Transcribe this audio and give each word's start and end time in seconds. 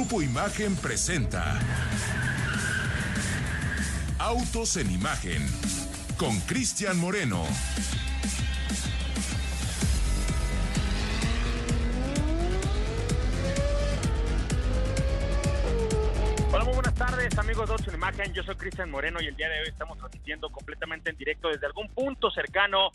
Grupo 0.00 0.22
Imagen 0.22 0.74
presenta 0.76 1.60
Autos 4.18 4.78
en 4.78 4.90
Imagen 4.90 5.46
con 6.16 6.40
Cristian 6.40 6.98
Moreno. 6.98 7.44
Hola, 16.50 16.64
muy 16.64 16.72
buenas 16.72 16.94
tardes 16.94 17.36
amigos 17.36 17.66
de 17.66 17.72
Autos 17.72 17.88
en 17.88 17.94
Imagen. 17.94 18.32
Yo 18.32 18.42
soy 18.42 18.54
Cristian 18.54 18.90
Moreno 18.90 19.20
y 19.20 19.26
el 19.26 19.36
día 19.36 19.50
de 19.50 19.60
hoy 19.60 19.68
estamos 19.68 19.98
transmitiendo 19.98 20.48
completamente 20.48 21.10
en 21.10 21.18
directo 21.18 21.48
desde 21.48 21.66
algún 21.66 21.88
punto 21.88 22.30
cercano 22.30 22.90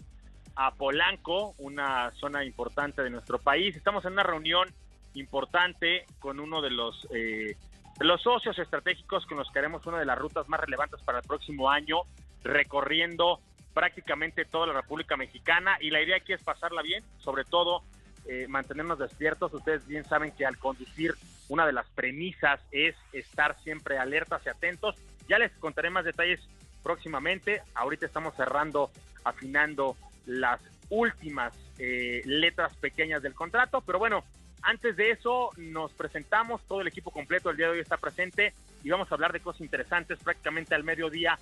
a 0.56 0.74
Polanco, 0.74 1.54
una 1.60 2.12
zona 2.20 2.44
importante 2.44 3.04
de 3.04 3.12
nuestro 3.12 3.38
país. 3.38 3.76
Estamos 3.76 4.04
en 4.06 4.14
una 4.14 4.24
reunión 4.24 4.74
importante 5.16 6.06
con 6.20 6.40
uno 6.40 6.62
de 6.62 6.70
los, 6.70 7.08
eh, 7.14 7.58
los 8.00 8.22
socios 8.22 8.58
estratégicos 8.60 9.26
con 9.26 9.38
los 9.38 9.50
que 9.52 9.60
haremos 9.60 9.86
una 9.86 10.00
de 10.00 10.06
las 10.06 10.18
rutas 10.18 10.48
más 10.48 10.60
relevantes 10.60 11.02
para 11.02 11.20
el 11.20 11.28
próximo 11.28 11.70
año, 11.70 12.02
recorriendo 12.44 13.40
prácticamente 13.74 14.46
toda 14.46 14.68
la 14.68 14.74
República 14.74 15.18
Mexicana 15.18 15.78
y 15.82 15.90
la 15.90 16.02
idea 16.02 16.18
aquí 16.18 16.34
es 16.34 16.42
pasarla 16.44 16.82
bien, 16.82 17.04
sobre 17.20 17.44
todo 17.44 17.84
eh, 18.28 18.48
mantenernos 18.48 18.98
despiertos. 18.98 19.54
Ustedes 19.54 19.86
bien 19.86 20.06
saben 20.06 20.32
que 20.32 20.46
al 20.46 20.58
conducir 20.58 21.14
una 21.50 21.66
de 21.66 21.74
las 21.74 21.88
premisas 21.90 22.60
es 22.72 22.96
estar 23.14 23.56
siempre 23.62 23.98
alertas 23.98 24.42
y 24.46 24.50
atentos. 24.50 24.96
Ya 25.28 25.38
les 25.38 25.52
contaré 25.54 25.90
más 25.90 26.06
detalles 26.06 26.40
próximamente. 26.82 27.62
Ahorita 27.76 28.06
estamos 28.06 28.36
cerrando, 28.36 28.90
afinando 29.24 29.96
las 30.26 30.62
últimas 30.90 31.54
eh, 31.78 32.22
letras 32.26 32.76
pequeñas 32.78 33.22
del 33.22 33.34
contrato, 33.34 33.82
pero 33.82 34.00
bueno, 34.00 34.24
antes 34.66 34.98
de 34.98 35.12
eso 35.12 35.52
nos 35.58 35.94
presentamos, 35.94 36.62
todo 36.68 36.82
el 36.82 36.88
equipo 36.88 37.12
completo 37.12 37.50
el 37.50 37.58
día 37.58 37.68
de 37.68 37.74
hoy 37.74 37.80
está 37.80 37.98
presente 37.98 38.54
y 38.84 38.90
vamos 38.90 39.12
a 39.12 39.16
hablar 39.16 39.32
de 39.32 39.40
cosas 39.40 39.62
interesantes 39.62 40.20
prácticamente 40.24 40.74
al 40.76 40.84
mediodía, 40.84 41.38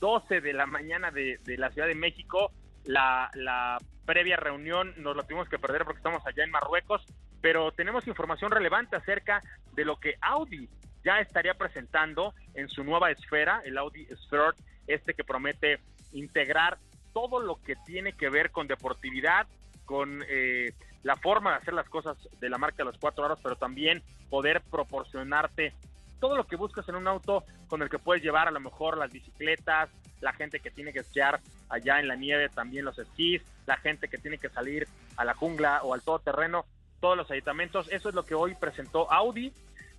12 0.00 0.36
eh, 0.36 0.40
de 0.40 0.52
la 0.52 0.66
mañana 0.66 1.10
de, 1.10 1.38
la 1.56 1.70
Ciudad 1.70 1.88
de 1.88 1.94
México. 1.94 2.52
La, 2.84 3.30
la 3.34 3.78
previa 4.04 4.36
reunión 4.36 4.94
nos 4.98 5.16
la 5.16 5.22
tuvimos 5.22 5.48
que 5.48 5.58
perder 5.58 5.84
porque 5.84 5.98
estamos 5.98 6.24
allá 6.26 6.44
en 6.44 6.50
Marruecos, 6.50 7.02
pero 7.40 7.72
tenemos 7.72 8.06
información 8.06 8.50
relevante 8.50 8.96
acerca 8.96 9.42
de 9.74 9.84
lo 9.84 9.98
que 9.98 10.16
Audi 10.20 10.68
ya 11.04 11.20
estaría 11.20 11.54
presentando 11.54 12.34
en 12.54 12.68
su 12.68 12.84
nueva 12.84 13.10
esfera, 13.10 13.62
el 13.64 13.78
Audi 13.78 14.06
Sphere, 14.14 14.52
este 14.86 15.14
que 15.14 15.24
promete 15.24 15.80
integrar 16.12 16.78
todo 17.14 17.40
lo 17.40 17.56
que 17.62 17.74
tiene 17.86 18.12
que 18.12 18.28
ver 18.28 18.50
con 18.50 18.66
deportividad, 18.66 19.46
con 19.88 20.22
eh, 20.28 20.74
la 21.02 21.16
forma 21.16 21.52
de 21.52 21.56
hacer 21.56 21.72
las 21.72 21.88
cosas 21.88 22.18
de 22.38 22.50
la 22.50 22.58
marca 22.58 22.76
de 22.76 22.84
los 22.84 22.98
cuatro 22.98 23.24
aros, 23.24 23.38
pero 23.42 23.56
también 23.56 24.02
poder 24.28 24.60
proporcionarte 24.70 25.72
todo 26.20 26.36
lo 26.36 26.46
que 26.46 26.56
buscas 26.56 26.86
en 26.90 26.96
un 26.96 27.08
auto 27.08 27.42
con 27.68 27.80
el 27.80 27.88
que 27.88 27.98
puedes 27.98 28.22
llevar 28.22 28.48
a 28.48 28.50
lo 28.50 28.60
mejor 28.60 28.98
las 28.98 29.10
bicicletas, 29.10 29.88
la 30.20 30.34
gente 30.34 30.60
que 30.60 30.70
tiene 30.70 30.92
que 30.92 30.98
esquiar 30.98 31.40
allá 31.70 32.00
en 32.00 32.08
la 32.08 32.16
nieve, 32.16 32.50
también 32.50 32.84
los 32.84 32.98
esquís, 32.98 33.40
la 33.64 33.78
gente 33.78 34.08
que 34.08 34.18
tiene 34.18 34.36
que 34.36 34.50
salir 34.50 34.86
a 35.16 35.24
la 35.24 35.32
jungla 35.32 35.80
o 35.82 35.94
al 35.94 36.02
todoterreno, 36.02 36.66
todos 37.00 37.16
los 37.16 37.30
aditamentos. 37.30 37.88
Eso 37.90 38.10
es 38.10 38.14
lo 38.14 38.26
que 38.26 38.34
hoy 38.34 38.54
presentó 38.56 39.10
Audi, 39.10 39.54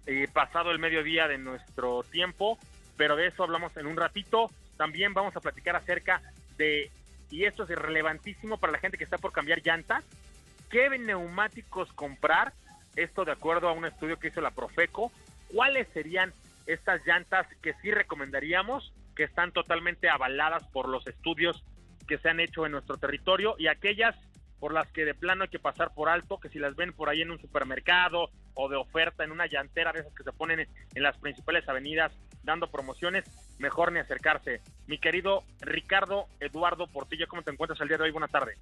eh, 0.05 0.27
pasado 0.31 0.69
el 0.69 0.77
mediodía 0.77 1.27
de 1.27 1.39
nuestro 1.39 2.03
tiempo, 2.03 2.59
pero 2.95 3.15
de 3.15 3.25
eso 3.25 3.43
hablamos 3.43 3.75
en 3.75 3.87
un 3.87 3.97
ratito. 3.97 4.51
También 4.77 5.15
vamos 5.15 5.35
a 5.35 5.39
platicar 5.39 5.75
acerca 5.75 6.21
de, 6.57 6.91
y 7.29 7.45
esto 7.45 7.63
es 7.63 7.69
relevantísimo 7.69 8.57
para 8.57 8.73
la 8.73 8.79
gente 8.79 8.97
que 8.97 9.03
está 9.03 9.17
por 9.17 9.31
cambiar 9.31 9.61
llantas, 9.63 10.03
qué 10.69 10.89
neumáticos 10.97 11.91
comprar, 11.93 12.53
esto 12.95 13.25
de 13.25 13.31
acuerdo 13.31 13.69
a 13.69 13.73
un 13.73 13.85
estudio 13.85 14.17
que 14.19 14.29
hizo 14.29 14.41
la 14.41 14.51
Profeco, 14.51 15.11
cuáles 15.53 15.87
serían 15.89 16.33
estas 16.65 17.05
llantas 17.05 17.47
que 17.61 17.73
sí 17.81 17.91
recomendaríamos, 17.91 18.93
que 19.15 19.23
están 19.23 19.51
totalmente 19.51 20.09
avaladas 20.09 20.67
por 20.67 20.87
los 20.87 21.05
estudios 21.07 21.63
que 22.07 22.17
se 22.17 22.29
han 22.29 22.39
hecho 22.39 22.65
en 22.65 22.71
nuestro 22.71 22.97
territorio 22.97 23.55
y 23.57 23.67
aquellas 23.67 24.15
por 24.59 24.73
las 24.73 24.91
que 24.91 25.05
de 25.05 25.13
plano 25.13 25.43
hay 25.43 25.49
que 25.49 25.59
pasar 25.59 25.93
por 25.93 26.09
alto, 26.09 26.39
que 26.39 26.49
si 26.49 26.59
las 26.59 26.75
ven 26.75 26.91
por 26.91 27.09
ahí 27.09 27.21
en 27.21 27.31
un 27.31 27.39
supermercado 27.39 28.29
o 28.53 28.67
de 28.67 28.75
oferta 28.75 29.23
en 29.23 29.31
una 29.31 29.47
llantera 29.47 29.93
de 29.93 30.01
esas 30.01 30.13
que 30.13 30.23
se 30.23 30.33
ponen 30.33 30.67
en 30.93 31.03
las 31.03 31.17
principales 31.17 31.67
avenidas 31.69 32.11
dando 32.43 32.69
promociones, 32.69 33.25
mejor 33.57 33.91
ni 33.91 33.99
acercarse. 33.99 34.61
Mi 34.87 34.99
querido 34.99 35.43
Ricardo 35.61 36.27
Eduardo 36.39 36.87
Portilla, 36.87 37.27
¿cómo 37.27 37.43
te 37.43 37.51
encuentras 37.51 37.79
el 37.81 37.87
día 37.87 37.97
de 37.97 38.03
hoy? 38.03 38.11
Buenas 38.11 38.31
tardes. 38.31 38.57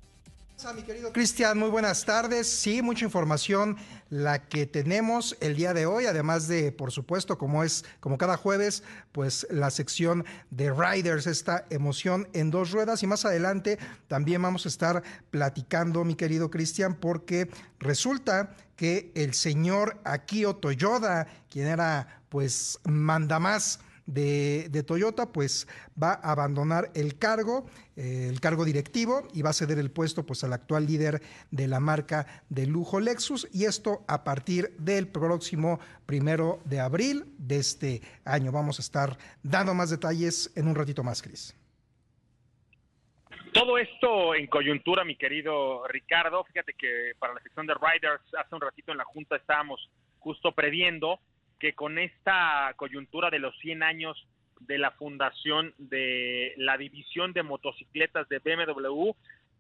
Mi 0.76 0.82
querido 0.82 1.14
Cristian, 1.14 1.56
muy 1.60 1.70
buenas 1.70 2.04
tardes. 2.04 2.50
Sí, 2.50 2.82
mucha 2.82 3.06
información 3.06 3.78
la 4.10 4.40
que 4.50 4.66
tenemos 4.66 5.38
el 5.40 5.56
día 5.56 5.72
de 5.76 5.86
hoy, 5.86 6.08
además 6.08 6.48
de, 6.48 6.72
por 6.72 6.92
supuesto, 6.92 7.38
como 7.38 7.64
es 7.64 7.86
como 8.00 8.18
cada 8.18 8.38
jueves, 8.38 8.84
pues 9.12 9.46
la 9.52 9.70
sección 9.70 10.26
de 10.50 10.74
Riders, 10.74 11.28
esta 11.28 11.66
emoción 11.70 12.28
en 12.34 12.50
dos 12.50 12.72
ruedas 12.72 13.04
y 13.04 13.08
más 13.08 13.24
adelante 13.24 13.78
también 14.08 14.42
vamos 14.42 14.66
a 14.66 14.70
estar 14.70 15.04
platicando, 15.30 16.04
mi 16.04 16.16
querido 16.16 16.50
Cristian, 16.50 16.96
porque 16.96 17.52
resulta 17.78 18.56
que 18.78 19.12
el 19.16 19.34
señor 19.34 20.00
Akio 20.06 20.56
Toyoda, 20.56 21.28
quien 21.50 21.68
era 21.68 22.22
pues 22.30 22.80
mandamás 22.86 23.80
de, 24.06 24.84
Toyota, 24.88 25.34
pues 25.34 25.68
va 26.02 26.14
a 26.14 26.32
abandonar 26.32 26.92
el 26.94 27.18
cargo, 27.18 27.66
eh, 27.98 28.28
el 28.30 28.40
cargo 28.40 28.64
directivo 28.64 29.28
y 29.34 29.42
va 29.42 29.50
a 29.50 29.54
ceder 29.54 29.80
el 29.80 29.92
puesto 29.92 30.26
pues 30.26 30.44
al 30.46 30.54
actual 30.54 30.86
líder 30.86 31.22
de 31.52 31.68
la 31.68 31.82
marca 31.82 32.26
de 32.50 32.66
lujo 32.66 33.02
Lexus 33.02 33.50
y 33.52 33.66
esto 33.66 34.06
a 34.08 34.24
partir 34.24 34.74
del 34.80 35.10
próximo 35.10 35.80
primero 36.06 36.62
de 36.64 36.80
abril 36.80 37.26
de 37.38 37.58
este 37.58 38.02
año. 38.24 38.52
Vamos 38.52 38.80
a 38.80 38.82
estar 38.82 39.18
dando 39.44 39.74
más 39.74 39.90
detalles 39.90 40.52
en 40.56 40.68
un 40.68 40.76
ratito 40.76 41.04
más, 41.04 41.22
Cris. 41.22 41.57
Todo 43.58 43.80
esto 43.80 44.36
en 44.36 44.46
coyuntura, 44.46 45.04
mi 45.04 45.16
querido 45.16 45.88
Ricardo. 45.88 46.44
Fíjate 46.44 46.76
que 46.76 47.14
para 47.18 47.34
la 47.34 47.42
sección 47.42 47.66
de 47.66 47.74
Riders, 47.74 48.22
hace 48.36 48.54
un 48.54 48.62
ratito 48.62 48.92
en 48.92 49.00
la 49.00 49.04
Junta 49.04 49.36
estábamos 49.36 49.90
justo 50.20 50.52
previendo 50.52 51.20
que 51.60 51.74
con 51.74 51.98
esta 51.98 52.72
coyuntura 52.76 53.32
de 53.32 53.40
los 53.40 53.58
100 53.58 53.82
años 53.82 54.28
de 54.60 54.78
la 54.78 54.92
fundación 54.92 55.74
de 55.80 56.54
la 56.58 56.78
división 56.78 57.34
de 57.34 57.42
motocicletas 57.42 58.30
de 58.30 58.38
BMW, 58.38 59.10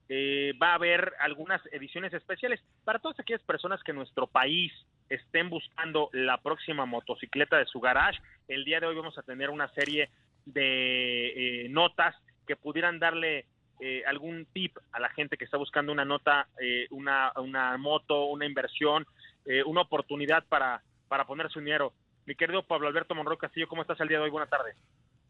eh, 0.10 0.54
va 0.62 0.74
a 0.74 0.76
haber 0.76 1.14
algunas 1.20 1.60
ediciones 1.72 2.14
especiales 2.14 2.64
para 2.84 3.00
todas 3.00 3.20
aquellas 3.20 3.42
personas 3.42 3.82
que 3.82 3.94
en 3.94 3.98
nuestro 3.98 4.28
país 4.28 4.72
estén 5.10 5.50
buscando 5.50 6.12
la 6.14 6.38
próxima 6.38 6.86
motocicleta 6.86 7.58
de 7.58 7.66
su 7.66 7.80
garage. 7.80 8.20
El 8.48 8.64
día 8.64 8.80
de 8.80 8.86
hoy 8.86 8.96
vamos 8.96 9.18
a 9.18 9.24
tener 9.24 9.50
una 9.50 9.70
serie 9.70 10.12
de 10.46 11.64
eh, 11.66 11.70
notas 11.70 12.16
que 12.46 12.56
pudieran 12.56 13.00
darle 13.00 13.48
eh, 13.80 14.04
algún 14.06 14.46
tip 14.54 14.78
a 14.92 15.00
la 15.00 15.10
gente 15.10 15.38
que 15.38 15.46
está 15.46 15.58
buscando 15.58 15.92
una 15.92 16.06
nota, 16.06 16.48
una, 16.90 17.32
una 17.36 17.78
moto, 17.78 18.26
una 18.26 18.46
inversión, 18.46 19.06
una 19.66 19.82
oportunidad 19.82 20.44
para 20.50 20.82
para 21.08 21.26
poner 21.26 21.50
su 21.52 21.60
dinero. 21.60 21.94
Mi 22.26 22.36
querido 22.36 22.64
Pablo 22.64 22.88
Alberto 22.88 23.16
Monroy 23.16 23.38
Castillo, 23.38 23.68
¿cómo 23.68 23.82
estás 23.82 24.00
el 24.02 24.08
día 24.08 24.18
de 24.18 24.26
hoy? 24.26 24.30
Buena 24.30 24.48
tarde. 24.48 24.76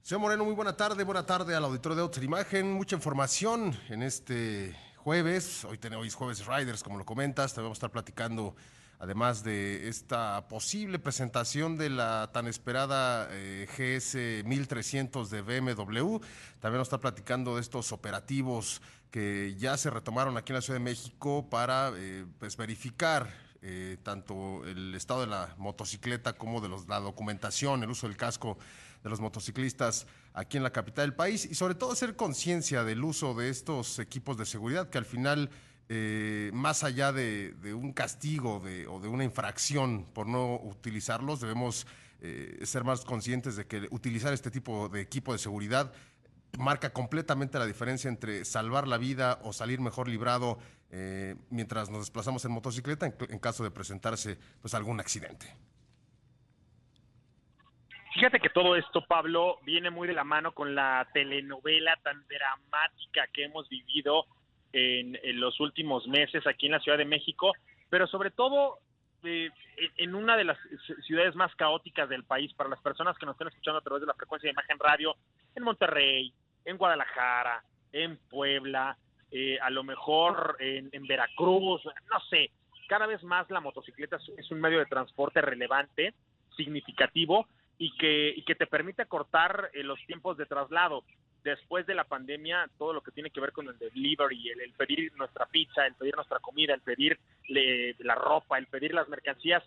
Señor 0.01 0.21
Moreno, 0.21 0.45
muy 0.45 0.55
buena 0.55 0.75
tarde, 0.75 1.03
buena 1.03 1.25
tarde 1.25 1.55
al 1.55 1.63
auditorio 1.65 1.95
de 1.95 2.01
Otra 2.01 2.23
Imagen. 2.23 2.71
Mucha 2.71 2.95
información 2.95 3.73
en 3.89 4.01
este 4.01 4.75
jueves. 4.95 5.65
Hoy 5.65 5.77
tenemos 5.77 6.13
jueves 6.15 6.45
Riders, 6.45 6.83
como 6.83 6.97
lo 6.97 7.05
comentas. 7.05 7.53
Te 7.53 7.61
vamos 7.61 7.75
a 7.75 7.79
estar 7.79 7.91
platicando, 7.91 8.55
además 8.99 9.43
de 9.43 9.87
esta 9.87 10.47
posible 10.47 10.99
presentación 10.99 11.77
de 11.77 11.89
la 11.89 12.31
tan 12.33 12.47
esperada 12.47 13.27
eh, 13.31 13.67
GS 13.77 14.43
1300 14.47 15.29
de 15.29 15.41
BMW. 15.41 16.17
También 16.59 16.79
a 16.79 16.83
estar 16.83 16.99
platicando 16.99 17.55
de 17.55 17.61
estos 17.61 17.91
operativos 17.91 18.81
que 19.11 19.55
ya 19.57 19.77
se 19.77 19.89
retomaron 19.89 20.37
aquí 20.37 20.51
en 20.51 20.55
la 20.55 20.61
Ciudad 20.61 20.79
de 20.79 20.83
México 20.83 21.47
para 21.49 21.91
eh, 21.95 22.25
pues, 22.39 22.57
verificar 22.57 23.29
eh, 23.61 23.97
tanto 24.03 24.65
el 24.65 24.93
estado 24.95 25.21
de 25.21 25.27
la 25.27 25.55
motocicleta 25.57 26.33
como 26.33 26.61
de 26.61 26.69
la 26.87 26.99
documentación, 26.99 27.83
el 27.83 27.89
uso 27.89 28.07
del 28.07 28.17
casco 28.17 28.57
de 29.03 29.09
los 29.09 29.19
motociclistas 29.19 30.07
aquí 30.33 30.57
en 30.57 30.63
la 30.63 30.71
capital 30.71 31.07
del 31.07 31.15
país 31.15 31.45
y 31.45 31.55
sobre 31.55 31.75
todo 31.75 31.91
hacer 31.91 32.15
conciencia 32.15 32.83
del 32.83 33.03
uso 33.03 33.33
de 33.33 33.49
estos 33.49 33.99
equipos 33.99 34.37
de 34.37 34.45
seguridad 34.45 34.89
que 34.89 34.97
al 34.97 35.05
final, 35.05 35.49
eh, 35.89 36.51
más 36.53 36.83
allá 36.83 37.11
de, 37.11 37.53
un 37.73 37.93
castigo 37.93 38.61
o 38.89 38.99
de 38.99 39.07
una 39.07 39.23
infracción 39.23 40.05
por 40.13 40.27
no 40.27 40.55
utilizarlos, 40.55 41.39
debemos 41.39 41.87
eh, 42.21 42.59
ser 42.63 42.83
más 42.83 43.05
conscientes 43.05 43.55
de 43.55 43.67
que 43.67 43.87
utilizar 43.91 44.33
este 44.33 44.49
tipo 44.49 44.89
de 44.89 45.01
equipo 45.01 45.33
de 45.33 45.39
seguridad 45.39 45.93
marca 46.57 46.91
completamente 46.91 47.59
la 47.59 47.65
diferencia 47.65 48.09
entre 48.09 48.43
salvar 48.43 48.87
la 48.87 48.97
vida 48.97 49.39
o 49.43 49.53
salir 49.53 49.79
mejor 49.79 50.07
librado 50.07 50.57
eh, 50.91 51.35
mientras 51.49 51.89
nos 51.89 51.99
desplazamos 51.99 52.43
en 52.45 52.51
motocicleta 52.51 53.05
en, 53.05 53.39
caso 53.39 53.63
de 53.63 53.71
presentarse 53.71 54.39
pues 54.61 54.73
algún 54.73 54.99
accidente. 54.99 55.45
Fíjate 58.15 58.39
que 58.39 58.49
todo 58.49 58.75
esto, 58.75 59.05
Pablo, 59.07 59.59
viene 59.63 59.91
muy 59.91 60.07
de 60.07 60.15
la 60.15 60.23
mano 60.23 60.53
con 60.53 60.73
la 60.73 61.07
telenovela 61.13 61.97
tan 61.97 62.25
dramática 62.27 63.27
que 63.31 63.43
hemos 63.43 63.69
vivido 63.69 64.25
en, 64.77 65.39
los 65.39 65.59
últimos 65.59 66.07
meses 66.07 66.45
aquí 66.45 66.67
en 66.67 66.73
la 66.73 66.79
Ciudad 66.79 66.97
de 66.97 67.05
México, 67.05 67.53
pero 67.89 68.07
sobre 68.07 68.31
todo 68.31 68.79
eh, 69.23 69.49
en 69.97 70.15
una 70.15 70.37
de 70.37 70.43
las 70.43 70.57
ciudades 71.05 71.35
más 71.35 71.53
caóticas 71.55 72.09
del 72.09 72.23
país, 72.23 72.53
para 72.53 72.69
las 72.69 72.81
personas 72.81 73.17
que 73.17 73.25
nos 73.25 73.33
estén 73.33 73.47
escuchando 73.47 73.79
a 73.79 73.83
través 73.83 74.01
de 74.01 74.07
la 74.07 74.13
frecuencia 74.13 74.47
de 74.47 74.53
imagen 74.53 74.79
radio, 74.79 75.15
en 75.55 75.63
Monterrey, 75.63 76.33
en 76.65 76.77
Guadalajara, 76.77 77.63
en 77.91 78.17
Puebla, 78.29 78.97
eh, 79.31 79.57
a 79.61 79.69
lo 79.69 79.83
mejor 79.83 80.55
en, 80.59 80.89
Veracruz, 81.07 81.83
no 81.85 82.19
sé, 82.29 82.51
cada 82.87 83.05
vez 83.05 83.23
más 83.23 83.49
la 83.49 83.59
motocicleta 83.59 84.17
es 84.37 84.51
un 84.51 84.61
medio 84.61 84.79
de 84.79 84.85
transporte 84.85 85.41
relevante, 85.41 86.13
significativo 86.55 87.47
y 87.77 87.95
que, 87.97 88.33
y 88.35 88.43
que 88.43 88.55
te 88.55 88.67
permite 88.67 89.05
cortar 89.05 89.69
eh, 89.73 89.83
los 89.83 89.99
tiempos 90.05 90.37
de 90.37 90.45
traslado. 90.45 91.03
Después 91.47 91.85
de 91.87 91.95
la 91.95 92.03
pandemia, 92.03 92.69
todo 92.77 92.91
lo 92.91 92.99
que 92.99 93.11
tiene 93.11 93.29
que 93.29 93.39
ver 93.39 93.53
con 93.53 93.69
el 93.69 93.77
delivery, 93.79 94.49
el, 94.49 94.73
pedir 94.73 95.13
nuestra 95.15 95.45
pizza, 95.45 95.87
el 95.87 95.95
pedir 95.95 96.13
nuestra 96.13 96.39
comida, 96.39 96.73
el 96.73 96.81
pedir 96.81 97.17
la 97.99 98.15
ropa, 98.15 98.57
el 98.57 98.67
pedir 98.67 98.93
las 98.93 99.07
mercancías, 99.07 99.63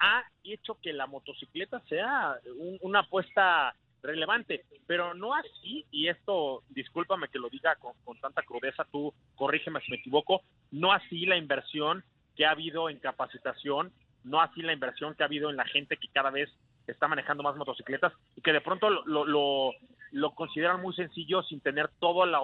ha 0.00 0.24
hecho 0.42 0.80
que 0.82 0.92
la 0.92 1.06
motocicleta 1.06 1.78
sea 1.88 2.40
una 2.80 2.98
apuesta 2.98 3.72
relevante, 4.02 4.64
pero 4.88 5.14
no 5.14 5.32
así, 5.32 5.86
y 5.92 6.08
esto, 6.08 6.64
discúlpame 6.70 7.28
que 7.28 7.38
lo 7.38 7.48
diga 7.48 7.76
con, 7.76 7.94
tanta 8.20 8.42
crudeza, 8.42 8.84
tú 8.90 9.14
corrígeme 9.36 9.80
si 9.82 9.92
me 9.92 9.98
equivoco, 9.98 10.42
no 10.72 10.90
así 10.90 11.24
la 11.24 11.36
inversión 11.36 12.02
que 12.34 12.46
ha 12.46 12.50
habido 12.50 12.90
en 12.90 12.98
capacitación, 12.98 13.92
no 14.24 14.40
así 14.40 14.60
la 14.60 14.72
inversión 14.72 15.14
que 15.14 15.22
ha 15.22 15.26
habido 15.26 15.50
en 15.50 15.56
la 15.56 15.66
gente 15.66 15.96
que 15.98 16.08
cada 16.08 16.30
vez 16.30 16.50
está 16.86 17.08
manejando 17.08 17.42
más 17.42 17.56
motocicletas 17.56 18.12
y 18.36 18.40
que 18.40 18.52
de 18.52 18.60
pronto 18.60 18.90
lo, 18.90 19.24
lo, 19.24 19.72
lo, 20.10 20.34
consideran 20.34 20.80
muy 20.80 20.94
sencillo 20.94 21.42
sin 21.44 21.60
tener 21.60 21.88
toda 22.00 22.26
la, 22.26 22.40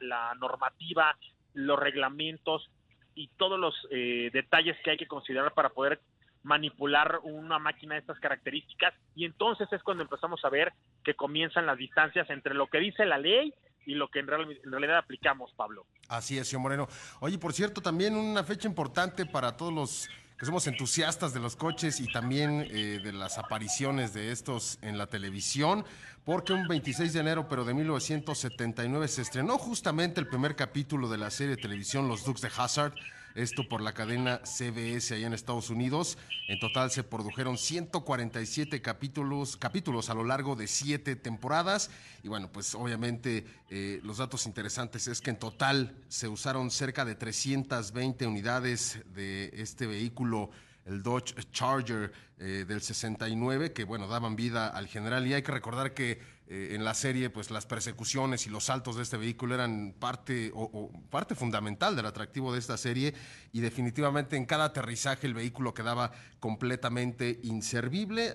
la, 0.00 0.34
normativa, 0.38 1.16
los 1.54 1.78
reglamentos 1.78 2.70
y 3.14 3.28
todos 3.36 3.58
los 3.58 3.74
eh, 3.90 4.30
detalles 4.32 4.76
que 4.84 4.90
hay 4.90 4.96
que 4.96 5.06
considerar 5.06 5.52
para 5.54 5.70
poder 5.70 6.00
manipular 6.42 7.20
una 7.24 7.58
máquina 7.58 7.94
de 7.94 8.00
estas 8.00 8.20
características 8.20 8.94
y 9.14 9.24
entonces 9.24 9.68
es 9.72 9.82
cuando 9.82 10.04
empezamos 10.04 10.44
a 10.44 10.48
ver 10.48 10.72
que 11.04 11.14
comienzan 11.14 11.66
las 11.66 11.78
distancias 11.78 12.28
entre 12.30 12.54
lo 12.54 12.68
que 12.68 12.78
dice 12.78 13.04
la 13.04 13.18
ley 13.18 13.52
y 13.86 13.94
lo 13.94 14.08
que 14.08 14.18
en, 14.18 14.26
realidad 14.26 14.98
aplicamos, 14.98 15.50
Pablo. 15.56 15.86
Así 16.08 16.38
es, 16.38 16.48
señor 16.48 16.62
Moreno. 16.62 16.88
Oye, 17.20 17.38
por 17.38 17.54
cierto, 17.54 17.80
también 17.80 18.16
una 18.16 18.44
fecha 18.44 18.68
importante 18.68 19.24
para 19.24 19.56
todos 19.56 19.72
los 19.72 20.10
que 20.38 20.46
somos 20.46 20.66
entusiastas 20.68 21.34
de 21.34 21.40
los 21.40 21.56
coches 21.56 21.98
y 22.00 22.06
también 22.12 22.66
eh, 22.70 23.00
de 23.02 23.12
las 23.12 23.38
apariciones 23.38 24.14
de 24.14 24.30
estos 24.30 24.78
en 24.82 24.96
la 24.96 25.08
televisión, 25.08 25.84
porque 26.24 26.52
un 26.52 26.68
26 26.68 27.12
de 27.12 27.20
enero, 27.20 27.48
pero 27.48 27.64
de 27.64 27.74
1979, 27.74 29.08
se 29.08 29.22
estrenó 29.22 29.58
justamente 29.58 30.20
el 30.20 30.28
primer 30.28 30.54
capítulo 30.54 31.08
de 31.08 31.18
la 31.18 31.30
serie 31.30 31.56
de 31.56 31.62
televisión 31.62 32.06
Los 32.06 32.24
Dukes 32.24 32.42
de 32.42 32.50
Hazard 32.56 32.94
esto 33.38 33.68
por 33.68 33.80
la 33.80 33.94
cadena 33.94 34.40
CBS 34.44 35.14
allá 35.14 35.28
en 35.28 35.32
Estados 35.32 35.70
Unidos. 35.70 36.18
En 36.48 36.58
total 36.58 36.90
se 36.90 37.04
produjeron 37.04 37.56
147 37.56 38.82
capítulos, 38.82 39.56
capítulos 39.56 40.10
a 40.10 40.14
lo 40.14 40.24
largo 40.24 40.56
de 40.56 40.66
siete 40.66 41.14
temporadas. 41.14 41.90
Y 42.24 42.28
bueno, 42.28 42.50
pues 42.50 42.74
obviamente 42.74 43.46
eh, 43.70 44.00
los 44.02 44.18
datos 44.18 44.46
interesantes 44.46 45.06
es 45.06 45.20
que 45.20 45.30
en 45.30 45.38
total 45.38 45.96
se 46.08 46.26
usaron 46.26 46.70
cerca 46.70 47.04
de 47.04 47.14
320 47.14 48.26
unidades 48.26 48.98
de 49.14 49.50
este 49.54 49.86
vehículo 49.86 50.50
el 50.84 51.02
Dodge 51.02 51.34
Charger 51.52 52.12
eh, 52.38 52.64
del 52.66 52.80
69, 52.80 53.72
que 53.72 53.84
bueno, 53.84 54.08
daban 54.08 54.36
vida 54.36 54.68
al 54.68 54.88
general. 54.88 55.26
Y 55.26 55.34
hay 55.34 55.42
que 55.42 55.52
recordar 55.52 55.94
que 55.94 56.20
eh, 56.50 56.74
en 56.74 56.82
la 56.82 56.94
serie, 56.94 57.28
pues 57.28 57.50
las 57.50 57.66
persecuciones 57.66 58.46
y 58.46 58.50
los 58.50 58.64
saltos 58.64 58.96
de 58.96 59.02
este 59.02 59.18
vehículo 59.18 59.54
eran 59.54 59.94
parte, 59.98 60.50
o, 60.54 60.90
parte 61.10 61.34
fundamental 61.34 61.94
del 61.94 62.06
atractivo 62.06 62.54
de 62.54 62.58
esta 62.58 62.78
serie. 62.78 63.12
Y 63.52 63.60
definitivamente 63.60 64.36
en 64.36 64.46
cada 64.46 64.64
aterrizaje 64.64 65.26
el 65.26 65.34
vehículo 65.34 65.74
quedaba 65.74 66.10
completamente 66.40 67.38
inservible. 67.42 68.34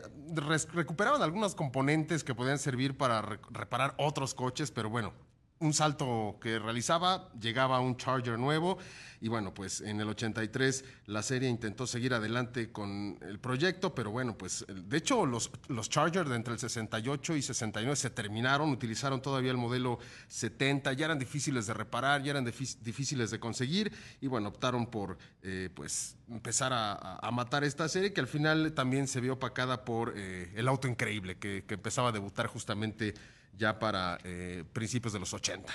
recuperaban 0.73 1.23
algunos 1.23 1.55
componentes 1.55 2.23
que 2.23 2.35
podían 2.35 2.59
servir 2.59 2.95
para 2.97 3.23
reparar 3.49 3.95
otros 3.97 4.35
coches, 4.35 4.69
pero 4.69 4.91
bueno, 4.91 5.13
un 5.63 5.73
salto 5.73 6.37
que 6.41 6.59
realizaba, 6.59 7.29
llegaba 7.39 7.79
un 7.79 7.95
Charger 7.95 8.37
nuevo 8.37 8.77
y 9.21 9.29
bueno, 9.29 9.53
pues 9.53 9.79
en 9.79 10.01
el 10.01 10.09
83 10.09 10.83
la 11.05 11.23
serie 11.23 11.47
intentó 11.47 11.87
seguir 11.87 12.13
adelante 12.13 12.73
con 12.73 13.17
el 13.21 13.39
proyecto, 13.39 13.95
pero 13.95 14.11
bueno, 14.11 14.37
pues 14.37 14.65
de 14.67 14.97
hecho 14.97 15.25
los, 15.25 15.49
los 15.69 15.89
Chargers 15.89 16.29
de 16.29 16.35
entre 16.35 16.53
el 16.55 16.59
68 16.59 17.37
y 17.37 17.41
69 17.41 17.95
se 17.95 18.09
terminaron, 18.09 18.69
utilizaron 18.71 19.21
todavía 19.21 19.51
el 19.51 19.57
modelo 19.57 19.99
70, 20.27 20.91
ya 20.91 21.05
eran 21.05 21.19
difíciles 21.19 21.67
de 21.67 21.73
reparar, 21.73 22.21
ya 22.21 22.31
eran 22.31 22.43
difíciles 22.43 23.31
de 23.31 23.39
conseguir 23.39 23.93
y 24.19 24.27
bueno, 24.27 24.49
optaron 24.49 24.87
por 24.87 25.17
eh, 25.41 25.69
pues 25.73 26.17
empezar 26.29 26.73
a, 26.73 27.31
matar 27.31 27.63
esta 27.63 27.87
serie 27.87 28.11
que 28.11 28.19
al 28.19 28.27
final 28.27 28.73
también 28.73 29.07
se 29.07 29.21
vio 29.21 29.33
opacada 29.33 29.85
por 29.85 30.13
eh, 30.17 30.51
el 30.55 30.67
auto 30.67 30.89
increíble 30.89 31.37
que, 31.37 31.63
que 31.65 31.75
empezaba 31.75 32.09
a 32.09 32.11
debutar 32.11 32.47
justamente 32.47 33.13
ya 33.55 33.79
para 33.79 34.17
eh, 34.23 34.63
principios 34.73 35.13
de 35.13 35.19
los 35.19 35.33
80. 35.33 35.71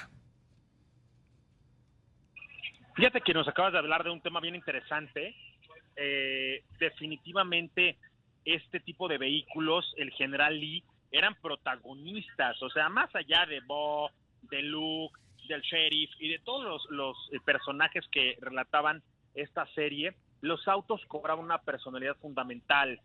Fíjate 2.95 3.21
que 3.21 3.33
nos 3.33 3.47
acabas 3.47 3.73
de 3.73 3.79
hablar 3.79 4.03
de 4.03 4.11
un 4.11 4.21
tema 4.21 4.41
bien 4.41 4.57
interesante. 4.57 5.35
Eh, 5.97 6.65
definitivamente 6.79 7.97
este 8.45 8.81
tipo 8.81 9.09
de 9.09 9.19
vehículos, 9.19 9.95
el 9.97 10.11
General 10.13 10.59
Lee, 10.59 10.85
eran 11.11 11.35
protagonistas, 11.41 12.61
o 12.63 12.71
sea, 12.71 12.89
más 12.89 13.15
allá 13.15 13.47
de 13.47 13.61
Bo, 13.61 14.11
de 14.43 14.63
Luke, 14.63 15.19
del 15.49 15.63
sheriff 15.63 16.11
y 16.19 16.29
de 16.29 16.39
todos 16.41 16.87
los, 16.91 17.17
eh, 17.33 17.39
personajes 17.45 18.05
que 18.13 18.37
relataban 18.41 19.03
esta 19.35 19.67
serie, 19.75 20.15
los 20.41 20.67
autos 20.69 21.01
cobraban 21.07 21.45
una 21.45 21.59
personalidad 21.59 22.17
fundamental. 22.17 23.01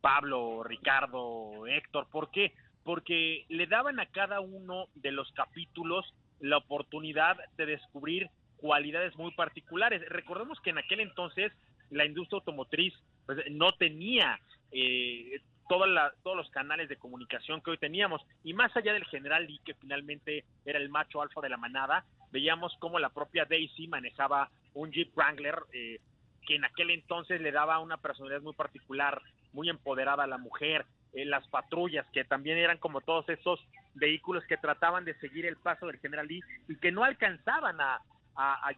Pablo, 0.00 0.64
Ricardo, 0.64 1.64
Héctor, 1.68 2.08
¿por 2.10 2.32
qué? 2.32 2.52
Porque 2.84 3.46
le 3.48 3.66
daban 3.66 3.98
a 3.98 4.06
cada 4.06 4.40
uno 4.40 4.88
de 4.94 5.10
los 5.10 5.30
capítulos 5.32 6.14
la 6.40 6.58
oportunidad 6.58 7.36
de 7.56 7.66
descubrir 7.66 8.28
cualidades 8.56 9.16
muy 9.16 9.32
particulares. 9.32 10.02
Recordemos 10.08 10.60
que 10.60 10.70
en 10.70 10.78
aquel 10.78 11.00
entonces 11.00 11.52
la 11.90 12.04
industria 12.04 12.38
automotriz 12.38 12.94
pues, 13.26 13.38
no 13.50 13.72
tenía 13.72 14.38
eh, 14.70 15.40
todos 15.68 16.36
los 16.36 16.50
canales 16.50 16.88
de 16.88 16.96
comunicación 16.96 17.60
que 17.62 17.70
hoy 17.70 17.78
teníamos. 17.78 18.20
Y 18.42 18.52
más 18.52 18.76
allá 18.76 18.92
del 18.92 19.04
general 19.06 19.46
Lee, 19.46 19.60
que 19.64 19.74
finalmente 19.74 20.44
era 20.64 20.78
el 20.78 20.90
macho 20.90 21.22
alfa 21.22 21.40
de 21.40 21.48
la 21.48 21.56
manada, 21.56 22.04
veíamos 22.30 22.74
cómo 22.80 22.98
la 22.98 23.10
propia 23.10 23.46
Daisy 23.46 23.88
manejaba 23.88 24.50
un 24.74 24.92
Jeep 24.92 25.16
Wrangler 25.16 25.56
eh, 25.72 26.00
que 26.46 26.56
en 26.56 26.64
aquel 26.64 26.90
entonces 26.90 27.40
le 27.40 27.52
daba 27.52 27.78
una 27.78 27.96
personalidad 27.96 28.42
muy 28.42 28.52
particular, 28.52 29.22
muy 29.52 29.70
empoderada 29.70 30.24
a 30.24 30.28
la 30.28 30.38
mujer. 30.38 30.84
Eh, 31.14 31.24
las 31.24 31.46
patrullas, 31.48 32.04
que 32.12 32.24
también 32.24 32.58
eran 32.58 32.78
como 32.78 33.00
todos 33.00 33.28
esos 33.28 33.64
vehículos 33.94 34.44
que 34.46 34.56
trataban 34.56 35.04
de 35.04 35.14
seguir 35.20 35.46
el 35.46 35.56
paso 35.56 35.86
del 35.86 36.00
general 36.00 36.26
Lee 36.26 36.42
y 36.68 36.76
que 36.76 36.90
no 36.90 37.04
alcanzaban 37.04 37.80
a, 37.80 38.00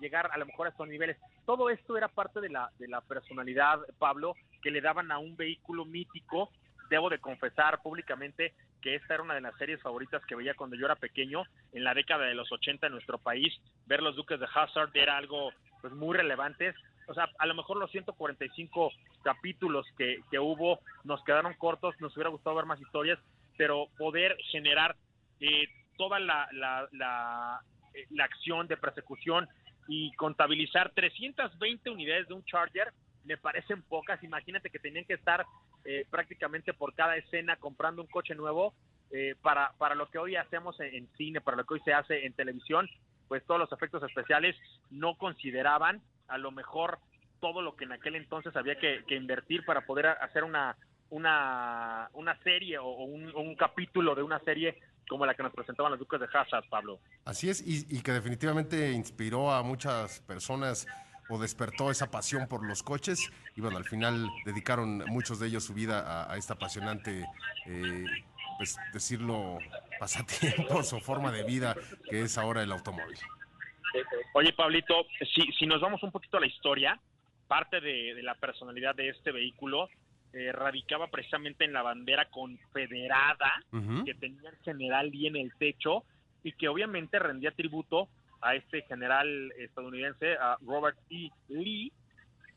llegar 0.00 0.28
a 0.30 0.36
lo 0.36 0.44
mejor 0.44 0.66
a 0.66 0.70
estos 0.70 0.86
niveles. 0.86 1.16
Todo 1.46 1.70
esto 1.70 1.96
era 1.96 2.08
parte 2.08 2.42
de 2.42 2.50
la, 2.50 2.70
de 2.78 2.88
la 2.88 3.00
personalidad, 3.00 3.78
Pablo, 3.98 4.34
que 4.60 4.70
le 4.70 4.82
daban 4.82 5.10
a 5.10 5.18
un 5.18 5.34
vehículo 5.34 5.86
mítico. 5.86 6.50
Debo 6.90 7.08
de 7.08 7.18
confesar 7.18 7.80
públicamente 7.80 8.52
que 8.82 8.96
esta 8.96 9.14
era 9.14 9.22
una 9.22 9.34
de 9.34 9.40
las 9.40 9.56
series 9.56 9.80
favoritas 9.80 10.22
que 10.26 10.34
veía 10.34 10.52
cuando 10.52 10.76
yo 10.76 10.84
era 10.84 10.96
pequeño, 10.96 11.44
en 11.72 11.84
la 11.84 11.94
década 11.94 12.26
de 12.26 12.34
los 12.34 12.52
80 12.52 12.86
en 12.86 12.92
nuestro 12.92 13.16
país. 13.16 13.52
Ver 13.86 14.02
los 14.02 14.14
Duques 14.14 14.38
de 14.38 14.46
Hazard 14.54 14.90
era 14.92 15.16
algo 15.16 15.52
pues 15.80 15.94
muy 15.94 16.14
relevante 16.14 16.74
o 17.08 17.14
sea, 17.14 17.28
a 17.38 17.46
lo 17.46 17.54
mejor 17.54 17.76
los 17.76 17.90
145 17.90 18.90
capítulos 19.22 19.86
que, 19.96 20.20
que 20.30 20.38
hubo 20.38 20.80
nos 21.04 21.22
quedaron 21.24 21.54
cortos, 21.54 21.94
nos 22.00 22.14
hubiera 22.16 22.30
gustado 22.30 22.56
ver 22.56 22.66
más 22.66 22.80
historias, 22.80 23.18
pero 23.56 23.86
poder 23.96 24.36
generar 24.50 24.96
eh, 25.40 25.68
toda 25.96 26.18
la, 26.18 26.48
la, 26.52 26.88
la, 26.92 27.60
eh, 27.94 28.06
acción 28.22 28.66
de 28.66 28.76
persecución 28.76 29.48
y 29.88 30.12
contabilizar 30.12 30.92
320 30.94 31.90
unidades 31.90 32.28
de 32.28 32.34
un 32.34 32.44
Charger 32.44 32.92
me 33.24 33.36
parecen 33.36 33.82
pocas. 33.82 34.22
Imagínate 34.22 34.70
que 34.70 34.78
tenían 34.78 35.04
que 35.04 35.14
estar 35.14 35.44
eh, 35.84 36.06
prácticamente 36.10 36.74
por 36.74 36.94
cada 36.94 37.16
escena 37.16 37.56
comprando 37.56 38.02
un 38.02 38.08
coche 38.08 38.34
nuevo 38.34 38.74
para, 39.40 39.72
para 39.78 39.94
lo 39.94 40.10
que 40.10 40.18
hoy 40.18 40.34
hacemos 40.34 40.78
en, 40.80 41.08
cine, 41.16 41.40
para 41.40 41.56
lo 41.56 41.64
que 41.64 41.74
hoy 41.74 41.80
se 41.84 41.94
hace 41.94 42.26
en 42.26 42.32
televisión, 42.32 42.88
pues 43.28 43.42
todos 43.46 43.60
los 43.60 43.72
efectos 43.72 44.02
especiales 44.02 44.56
no 44.90 45.16
consideraban 45.16 46.02
a 46.28 46.38
lo 46.38 46.50
mejor 46.50 46.98
todo 47.40 47.62
lo 47.62 47.76
que 47.76 47.84
en 47.84 47.92
aquel 47.92 48.16
entonces 48.16 48.54
había 48.56 48.78
que, 48.78 49.04
invertir 49.14 49.64
para 49.64 49.82
poder 49.82 50.06
hacer 50.06 50.44
una, 50.44 50.76
una, 51.10 52.08
una 52.14 52.42
serie 52.42 52.78
o 52.78 52.88
un, 52.88 53.54
capítulo 53.56 54.14
de 54.14 54.22
una 54.22 54.40
serie 54.40 54.78
como 55.08 55.24
la 55.24 55.34
que 55.34 55.42
nos 55.42 55.52
presentaban 55.52 55.92
los 55.92 56.00
Duques 56.00 56.18
de 56.18 56.26
Hazard, 56.26 56.68
Pablo. 56.68 56.98
Así 57.24 57.48
es, 57.48 57.62
y, 57.64 58.02
que 58.02 58.12
definitivamente 58.12 58.90
inspiró 58.92 59.52
a 59.52 59.62
muchas 59.62 60.20
personas 60.20 60.86
o 61.28 61.38
despertó 61.38 61.90
esa 61.90 62.10
pasión 62.10 62.46
por 62.48 62.64
los 62.64 62.82
coches 62.82 63.30
y 63.56 63.60
bueno, 63.60 63.76
al 63.76 63.84
final 63.84 64.28
dedicaron 64.44 64.98
muchos 65.08 65.40
de 65.40 65.48
ellos 65.48 65.64
su 65.64 65.74
vida 65.74 66.30
a, 66.30 66.36
esta 66.36 66.54
apasionante, 66.54 67.24
eh, 67.66 68.04
pues 68.58 68.76
decirlo, 68.92 69.58
pasatiempos 70.00 70.92
o 70.92 71.00
forma 71.00 71.30
de 71.32 71.44
vida 71.44 71.76
que 72.08 72.22
es 72.22 72.38
ahora 72.38 72.62
el 72.62 72.72
automóvil. 72.72 73.18
Oye, 74.34 74.52
Pablito, 74.52 75.06
si, 75.34 75.52
si 75.52 75.66
nos 75.66 75.80
vamos 75.80 76.02
un 76.02 76.10
poquito 76.10 76.36
a 76.36 76.40
la 76.40 76.46
historia, 76.46 77.00
parte 77.46 77.80
de, 77.80 78.22
la 78.22 78.34
personalidad 78.34 78.94
de 78.94 79.08
este 79.08 79.32
vehículo 79.32 79.88
eh, 80.32 80.52
radicaba 80.52 81.08
precisamente 81.08 81.64
en 81.64 81.72
la 81.72 81.82
bandera 81.82 82.26
confederada 82.26 83.52
que 84.04 84.14
tenía 84.14 84.50
el 84.50 84.56
general 84.58 85.10
Lee 85.10 85.28
en 85.28 85.36
el 85.36 85.52
techo 85.58 86.04
y 86.42 86.52
que 86.52 86.68
obviamente 86.68 87.18
rendía 87.18 87.52
tributo 87.52 88.08
a 88.40 88.54
este 88.54 88.82
general 88.82 89.52
estadounidense, 89.58 90.34
a 90.34 90.56
Robert 90.60 90.98
E. 91.10 91.30
Lee, 91.48 91.92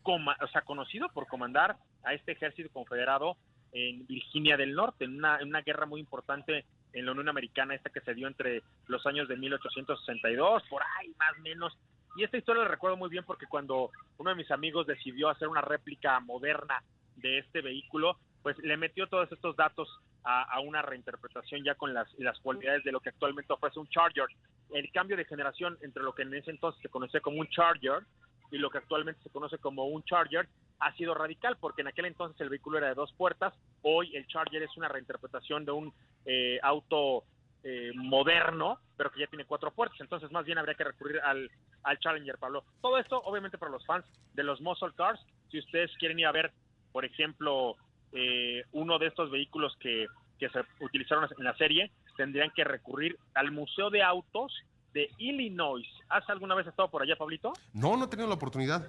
o 0.04 0.48
sea, 0.52 0.62
conocido 0.62 1.08
por 1.10 1.28
comandar 1.28 1.78
a 2.04 2.14
este 2.14 2.34
ejército 2.34 2.70
confederado 2.72 3.38
en 3.72 4.06
Virginia 4.08 4.58
del 4.58 4.74
Norte, 4.74 5.06
en 5.06 5.18
una, 5.18 5.38
en 5.40 5.50
una 5.50 5.62
guerra 5.62 5.86
muy 5.86 6.00
importante 6.00 6.66
en 6.94 7.06
la 7.06 7.12
Unión 7.12 7.30
Americana, 7.30 7.76
esta 7.76 7.90
que 7.90 8.02
se 8.02 8.14
dio 8.14 8.28
entre 8.28 8.64
los 8.88 9.06
años 9.06 9.28
de 9.28 9.38
1862, 9.38 10.64
por 10.70 10.82
ahí 10.98 11.14
más 11.20 11.38
o 11.38 11.42
menos. 11.42 11.78
Y 12.16 12.24
esta 12.24 12.38
historia 12.38 12.64
la 12.64 12.70
recuerdo 12.70 12.98
muy 12.98 13.10
bien 13.10 13.24
porque 13.24 13.46
cuando 13.48 13.92
uno 14.18 14.30
de 14.30 14.36
mis 14.36 14.52
amigos 14.52 14.88
decidió 14.88 15.30
hacer 15.30 15.48
una 15.48 15.62
réplica 15.62 16.20
moderna 16.20 16.82
de 17.16 17.40
este 17.40 17.62
vehículo, 17.62 18.18
pues 18.42 18.58
le 18.60 18.78
metió 18.78 19.08
todos 19.08 19.32
estos 19.32 19.56
datos 19.56 19.90
a, 20.24 20.60
una 20.60 20.82
reinterpretación 20.82 21.64
ya 21.64 21.76
con 21.76 21.94
las, 21.94 22.08
las 22.20 22.38
cualidades 22.40 22.84
de 22.84 22.92
lo 22.92 23.00
que 23.00 23.10
actualmente 23.10 23.54
ofrece 23.54 23.80
un 23.80 23.88
Charger. 23.88 24.28
El 24.72 24.92
cambio 24.92 25.18
de 25.18 25.26
generación 25.26 25.78
entre 25.82 26.04
lo 26.04 26.14
que 26.14 26.24
en 26.24 26.34
ese 26.34 26.52
entonces 26.52 26.82
se 26.82 26.90
conocía 26.90 27.22
como 27.22 27.40
un 27.40 27.48
Charger 27.48 28.04
y 28.52 28.58
lo 28.58 28.70
que 28.70 28.80
actualmente 28.80 29.22
se 29.24 29.30
conoce 29.30 29.58
como 29.58 29.86
un 29.86 30.04
Charger 30.04 30.48
ha 30.80 30.94
sido 30.96 31.14
radical 31.14 31.58
porque 31.60 31.82
en 31.82 31.88
aquel 31.88 32.06
entonces 32.06 32.40
el 32.42 32.50
vehículo 32.50 32.78
era 32.78 32.88
de 32.88 32.94
dos 32.96 33.14
puertas, 33.14 33.54
hoy 33.82 34.16
el 34.16 34.28
Charger 34.28 34.64
es 34.64 34.76
una 34.78 34.88
reinterpretación 34.88 35.66
de 35.66 35.72
un 35.72 35.94
eh, 36.26 36.60
auto 36.62 37.24
eh, 37.64 37.92
moderno, 37.96 38.80
pero 38.98 39.12
que 39.12 39.22
ya 39.22 39.28
tiene 39.28 39.46
cuatro 39.46 39.72
puertas, 39.72 40.00
entonces 40.02 40.32
más 40.32 40.46
bien 40.46 40.58
habría 40.58 40.76
que 40.76 40.84
recurrir 40.84 41.20
al, 41.22 41.50
al 41.84 42.00
Challenger, 42.00 42.38
Pablo. 42.38 42.64
Todo 42.82 42.98
esto 42.98 43.22
obviamente 43.24 43.58
para 43.58 43.72
los 43.72 43.86
fans 43.86 44.06
de 44.34 44.44
los 44.44 44.62
muscle 44.62 44.94
cars, 44.96 45.20
si 45.52 45.60
ustedes 45.60 45.92
quieren 45.98 46.20
ir 46.20 46.28
a 46.28 46.32
ver, 46.32 46.52
por 46.92 47.06
ejemplo, 47.06 47.76
eh, 48.12 48.64
uno 48.72 48.98
de 49.00 49.08
estos 49.08 49.30
vehículos 49.32 49.76
que, 49.80 50.08
que 50.40 50.50
se 50.50 50.62
utilizaron 50.80 51.28
en 51.38 51.44
la 51.44 51.56
serie, 51.58 51.92
tendrían 52.18 52.52
que 52.56 52.64
recurrir 52.64 53.18
al 53.34 53.52
Museo 53.52 53.90
de 53.90 54.04
Autos 54.04 54.54
de 54.94 55.10
Illinois. 55.18 55.88
¿Has 56.10 56.28
alguna 56.30 56.56
vez 56.56 56.68
estado 56.68 56.90
por 56.90 57.02
allá, 57.02 57.16
Pablito? 57.16 57.54
No, 57.74 57.96
no 57.96 58.06
he 58.06 58.08
tenido 58.08 58.28
la 58.28 58.36
oportunidad. 58.36 58.88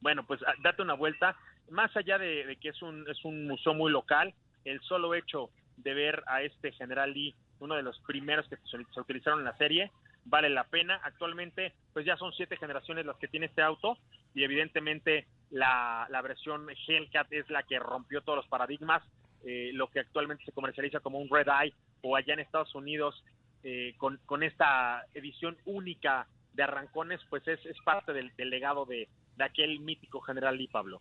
Bueno, 0.00 0.24
pues 0.26 0.40
ah, 0.46 0.54
date 0.62 0.82
una 0.82 0.94
vuelta. 0.94 1.36
Más 1.70 1.94
allá 1.96 2.18
de, 2.18 2.58
que 2.60 2.70
es 2.70 2.82
un, 2.82 3.08
es 3.08 3.24
un 3.24 3.46
museo 3.46 3.74
muy 3.74 3.90
local, 3.92 4.34
el 4.64 4.80
solo 4.82 5.14
hecho 5.14 5.50
de 5.82 5.94
ver 5.94 6.22
a 6.26 6.42
este 6.42 6.72
General 6.72 7.12
Lee, 7.12 7.34
uno 7.58 7.74
de 7.74 7.82
los 7.82 7.98
primeros 8.00 8.48
que 8.48 8.56
se, 8.56 9.00
utilizaron 9.00 9.40
en 9.40 9.44
la 9.44 9.56
serie, 9.56 9.90
vale 10.24 10.50
la 10.50 10.64
pena. 10.64 11.00
Actualmente, 11.02 11.74
pues 11.92 12.06
ya 12.06 12.16
son 12.16 12.32
siete 12.32 12.56
generaciones 12.56 13.06
las 13.06 13.16
que 13.16 13.28
tiene 13.28 13.46
este 13.46 13.62
auto 13.62 13.98
y 14.34 14.44
evidentemente 14.44 15.26
la, 15.50 16.06
la 16.10 16.22
versión 16.22 16.66
Hellcat 16.70 17.32
es 17.32 17.48
la 17.50 17.62
que 17.62 17.78
rompió 17.78 18.22
todos 18.22 18.36
los 18.38 18.48
paradigmas. 18.48 19.02
Eh, 19.44 19.70
lo 19.72 19.88
que 19.88 20.00
actualmente 20.00 20.44
se 20.44 20.52
comercializa 20.52 21.00
como 21.00 21.18
un 21.18 21.28
Red 21.30 21.48
Eye 21.48 21.74
o 22.02 22.14
allá 22.14 22.34
en 22.34 22.40
Estados 22.40 22.74
Unidos 22.74 23.24
eh, 23.62 23.94
con, 23.96 24.18
con, 24.26 24.42
esta 24.42 25.04
edición 25.14 25.56
única 25.64 26.26
de 26.52 26.62
arrancones, 26.62 27.20
pues 27.30 27.46
es, 27.48 27.64
es 27.64 27.76
parte 27.82 28.12
del, 28.12 28.32
legado 28.36 28.84
de, 28.84 29.08
de, 29.36 29.44
aquel 29.44 29.80
mítico 29.80 30.20
general 30.20 30.58
Lee 30.58 30.68
Pablo. 30.68 31.00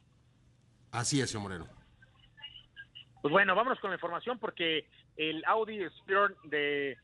Así 0.92 1.20
es, 1.20 1.32
señor 1.32 1.44
Moreno. 1.44 1.79
Pues 3.22 3.32
bueno, 3.32 3.56
vámonos 3.56 3.80
con 3.80 3.90
la 3.90 3.96
información 3.96 4.40
porque 4.40 4.86
el 5.18 5.44
Audi 5.46 5.80
Sphere 5.90 6.36
de, 6.46 6.98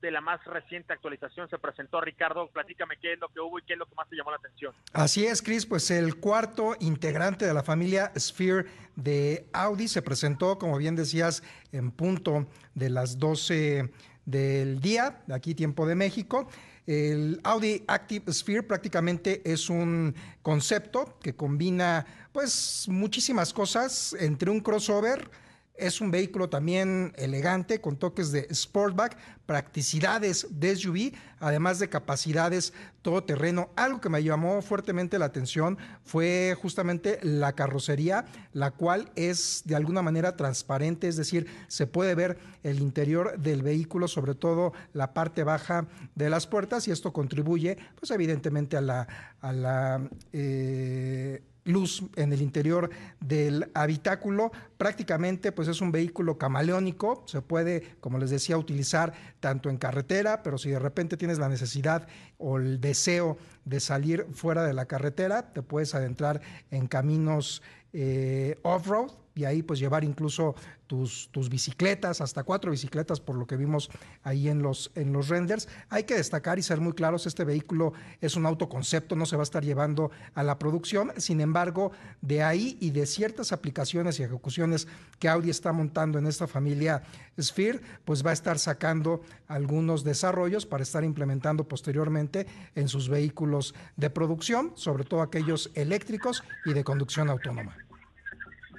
de 0.00 0.10
la 0.10 0.20
más 0.20 0.44
reciente 0.44 0.92
actualización 0.92 1.48
se 1.48 1.58
presentó. 1.58 2.00
Ricardo, 2.00 2.50
platícame 2.50 2.96
qué 3.00 3.14
es 3.14 3.20
lo 3.20 3.28
que 3.28 3.40
hubo 3.40 3.58
y 3.58 3.62
qué 3.62 3.74
es 3.74 3.78
lo 3.78 3.86
que 3.86 3.94
más 3.94 4.08
te 4.08 4.16
llamó 4.16 4.32
la 4.32 4.38
atención. 4.38 4.74
Así 4.92 5.24
es, 5.24 5.40
Chris, 5.40 5.64
pues 5.64 5.90
el 5.90 6.16
cuarto 6.16 6.74
integrante 6.80 7.46
de 7.46 7.54
la 7.54 7.62
familia 7.62 8.12
Sphere 8.18 8.66
de 8.96 9.46
Audi 9.52 9.86
se 9.88 10.02
presentó, 10.02 10.58
como 10.58 10.76
bien 10.76 10.96
decías, 10.96 11.42
en 11.70 11.92
punto 11.92 12.46
de 12.74 12.90
las 12.90 13.18
12 13.18 13.90
del 14.24 14.80
día, 14.80 15.22
aquí 15.32 15.54
tiempo 15.54 15.86
de 15.86 15.94
México. 15.94 16.48
El 16.86 17.40
Audi 17.44 17.84
Active 17.86 18.32
Sphere 18.32 18.64
prácticamente 18.64 19.40
es 19.44 19.70
un 19.70 20.16
concepto 20.42 21.16
que 21.22 21.36
combina 21.36 22.04
pues 22.32 22.86
muchísimas 22.88 23.52
cosas 23.52 24.16
entre 24.18 24.50
un 24.50 24.60
crossover, 24.60 25.30
es 25.74 26.00
un 26.00 26.10
vehículo 26.10 26.48
también 26.48 27.12
elegante 27.16 27.80
con 27.80 27.96
toques 27.96 28.30
de 28.30 28.46
sportback, 28.54 29.16
practicidades 29.46 30.46
de 30.50 30.76
SUV, 30.76 31.12
además 31.40 31.78
de 31.78 31.88
capacidades 31.88 32.72
todoterreno. 33.00 33.70
Algo 33.74 34.00
que 34.00 34.08
me 34.08 34.22
llamó 34.22 34.62
fuertemente 34.62 35.18
la 35.18 35.26
atención 35.26 35.78
fue 36.04 36.56
justamente 36.60 37.18
la 37.22 37.54
carrocería, 37.54 38.26
la 38.52 38.70
cual 38.70 39.10
es 39.16 39.62
de 39.64 39.74
alguna 39.74 40.02
manera 40.02 40.36
transparente, 40.36 41.08
es 41.08 41.16
decir, 41.16 41.46
se 41.68 41.86
puede 41.86 42.14
ver 42.14 42.38
el 42.62 42.80
interior 42.80 43.38
del 43.38 43.62
vehículo, 43.62 44.08
sobre 44.08 44.34
todo 44.34 44.72
la 44.92 45.14
parte 45.14 45.42
baja 45.42 45.86
de 46.14 46.30
las 46.30 46.46
puertas, 46.46 46.86
y 46.86 46.90
esto 46.90 47.12
contribuye, 47.12 47.76
pues 47.98 48.10
evidentemente 48.10 48.76
a 48.76 48.82
la, 48.82 50.08
eh, 50.32 51.42
luz 51.64 52.02
en 52.16 52.32
el 52.32 52.42
interior 52.42 52.90
del 53.20 53.70
habitáculo. 53.74 54.52
Prácticamente 54.76 55.52
pues 55.52 55.68
es 55.68 55.80
un 55.80 55.92
vehículo 55.92 56.38
camaleónico, 56.38 57.24
se 57.26 57.42
puede, 57.42 57.96
como 58.00 58.18
les 58.18 58.30
decía, 58.30 58.58
utilizar 58.58 59.12
tanto 59.40 59.70
en 59.70 59.76
carretera, 59.76 60.42
pero 60.42 60.58
si 60.58 60.70
de 60.70 60.78
repente 60.78 61.16
tienes 61.16 61.38
la 61.38 61.48
necesidad 61.48 62.06
o 62.38 62.58
el 62.58 62.80
deseo 62.80 63.36
de 63.64 63.80
salir 63.80 64.26
fuera 64.32 64.64
de 64.64 64.72
la 64.72 64.86
carretera, 64.86 65.52
te 65.52 65.62
puedes 65.62 65.94
adentrar 65.94 66.40
en 66.70 66.86
caminos 66.86 67.62
eh, 67.92 68.58
off-road 68.62 69.12
y 69.34 69.44
ahí 69.44 69.62
pues 69.62 69.80
llevar 69.80 70.04
incluso 70.04 70.54
tus, 70.86 71.28
tus, 71.30 71.48
bicicletas, 71.48 72.20
hasta 72.20 72.42
cuatro 72.42 72.70
bicicletas 72.70 73.20
por 73.20 73.36
lo 73.36 73.46
que 73.46 73.56
vimos 73.56 73.90
ahí 74.22 74.48
en 74.48 74.62
los, 74.62 74.90
en 74.94 75.12
los 75.12 75.28
renders. 75.28 75.68
Hay 75.88 76.04
que 76.04 76.14
destacar 76.14 76.58
y 76.58 76.62
ser 76.62 76.80
muy 76.80 76.92
claros, 76.92 77.26
este 77.26 77.44
vehículo 77.44 77.94
es 78.20 78.36
un 78.36 78.44
autoconcepto, 78.44 79.16
no 79.16 79.24
se 79.24 79.36
va 79.36 79.42
a 79.42 79.44
estar 79.44 79.64
llevando 79.64 80.10
a 80.34 80.42
la 80.42 80.58
producción, 80.58 81.12
sin 81.16 81.40
embargo, 81.40 81.92
de 82.20 82.42
ahí 82.42 82.76
y 82.80 82.90
de 82.90 83.06
ciertas 83.06 83.52
aplicaciones 83.52 84.20
y 84.20 84.22
ejecuciones 84.22 84.86
que 85.18 85.28
Audi 85.28 85.50
está 85.50 85.72
montando 85.72 86.18
en 86.18 86.26
esta 86.26 86.46
familia 86.46 87.02
Sphere, 87.40 87.80
pues 88.04 88.24
va 88.24 88.30
a 88.30 88.34
estar 88.34 88.58
sacando 88.58 89.22
algunos 89.48 90.04
desarrollos 90.04 90.66
para 90.66 90.82
estar 90.82 91.04
implementando 91.04 91.64
posteriormente 91.64 92.46
en 92.74 92.88
sus 92.88 93.08
vehículos 93.08 93.74
de 93.96 94.10
producción, 94.10 94.72
sobre 94.74 95.04
todo 95.04 95.22
aquellos 95.22 95.70
eléctricos 95.74 96.42
y 96.64 96.72
de 96.72 96.84
conducción 96.84 97.30
autónoma. 97.30 97.76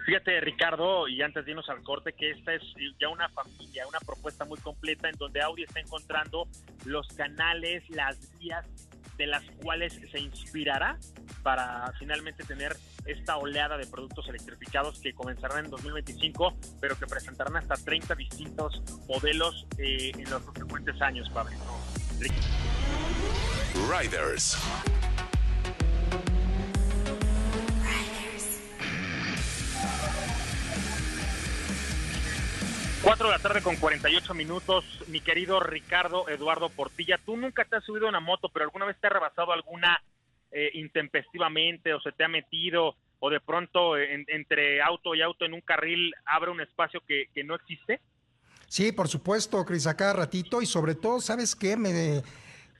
Fíjate, 0.06 0.42
Ricardo, 0.42 1.08
y 1.08 1.22
antes 1.22 1.46
de 1.46 1.52
irnos 1.52 1.70
al 1.70 1.82
corte, 1.82 2.14
que 2.14 2.32
esta 2.32 2.54
es 2.54 2.62
ya 3.00 3.08
una 3.08 3.30
familia, 3.30 3.88
una 3.88 4.00
propuesta 4.00 4.44
muy 4.44 4.60
completa 4.60 5.10
en 5.10 5.16
donde 5.18 5.42
Audi 5.42 5.64
está 5.64 5.80
encontrando 5.80 6.48
los 6.86 7.08
canales, 7.10 7.84
las 7.90 8.18
vías 8.38 8.66
de 9.18 9.28
las 9.28 9.44
cuales 9.62 9.94
se 10.12 10.20
inspirará 10.20 10.98
para 11.42 11.92
finalmente 12.00 12.44
tener 12.44 12.76
esta 13.06 13.38
oleada 13.38 13.78
de 13.78 13.86
productos 13.86 14.28
electrificados 14.28 15.00
que 15.00 15.14
comenzarán 15.14 15.66
en 15.66 15.72
2025, 15.72 16.58
pero 16.82 16.98
que 16.98 17.06
presentarán 17.06 17.56
hasta 17.58 17.76
30 17.76 18.16
distintos 18.16 18.82
modelos 19.08 19.68
eh, 19.78 20.12
en 20.18 20.30
los 20.30 20.44
subsecuentes 20.44 21.02
años, 21.02 21.30
Pablo. 21.30 21.56
Riders. 23.90 24.58
4 33.14 33.28
de 33.28 33.32
la 33.32 33.44
tarde 33.44 33.62
con 33.62 33.76
48 33.76 34.34
minutos, 34.34 34.84
mi 35.08 35.22
querido 35.22 35.60
Ricardo 35.60 36.28
Eduardo 36.30 36.70
Portilla, 36.70 37.20
tú 37.24 37.38
nunca 37.38 37.64
te 37.64 37.76
has 37.76 37.84
subido 37.84 38.08
a 38.08 38.10
una 38.10 38.20
moto, 38.20 38.50
pero 38.50 38.66
alguna 38.66 38.86
vez 38.86 39.00
te 39.00 39.06
ha 39.06 39.12
rebasado 39.12 39.52
alguna 39.52 40.02
eh, 40.52 40.72
intempestivamente 40.74 41.94
o 41.94 42.02
se 42.02 42.12
te 42.12 42.24
ha 42.24 42.28
metido 42.28 42.96
o 43.20 43.30
de 43.30 43.40
pronto 43.40 43.98
entre 44.00 44.82
auto 44.82 45.14
y 45.14 45.22
auto 45.22 45.46
en 45.46 45.54
un 45.54 45.62
carril 45.62 46.12
abre 46.26 46.50
un 46.50 46.60
espacio 46.60 47.04
que, 47.08 47.28
no 47.44 47.54
existe? 47.54 48.02
Sí, 48.68 48.92
por 48.92 49.08
supuesto, 49.08 49.64
Cris, 49.64 49.86
acá 49.86 50.12
ratito 50.14 50.64
y 50.64 50.66
sobre 50.66 50.96
todo, 50.96 51.22
¿sabes 51.22 51.56
qué? 51.56 51.78
Me 51.78 52.24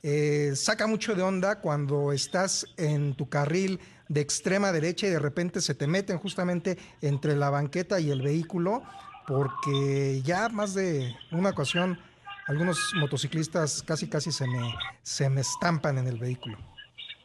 eh, 0.02 0.50
saca 0.56 0.88
mucho 0.88 1.14
de 1.14 1.22
onda 1.22 1.60
cuando 1.60 2.10
estás 2.10 2.66
en 2.76 3.14
tu 3.14 3.28
carril 3.28 3.78
de 4.08 4.20
extrema 4.20 4.72
derecha 4.72 5.06
y 5.06 5.10
de 5.10 5.20
repente 5.20 5.60
se 5.60 5.76
te 5.76 5.86
meten 5.86 6.18
justamente 6.18 6.76
entre 7.02 7.36
la 7.36 7.50
banqueta 7.50 8.00
y 8.00 8.10
el 8.10 8.20
vehículo 8.20 8.82
porque 9.26 10.20
ya 10.22 10.48
más 10.48 10.74
de 10.74 11.14
una 11.30 11.50
ocasión 11.50 11.98
algunos 12.46 12.92
motociclistas 12.96 13.82
casi 13.82 14.08
casi 14.08 14.30
se 14.30 14.46
me, 14.46 14.74
se 15.02 15.30
me 15.30 15.40
estampan 15.40 15.98
en 15.98 16.06
el 16.06 16.18
vehículo. 16.18 16.58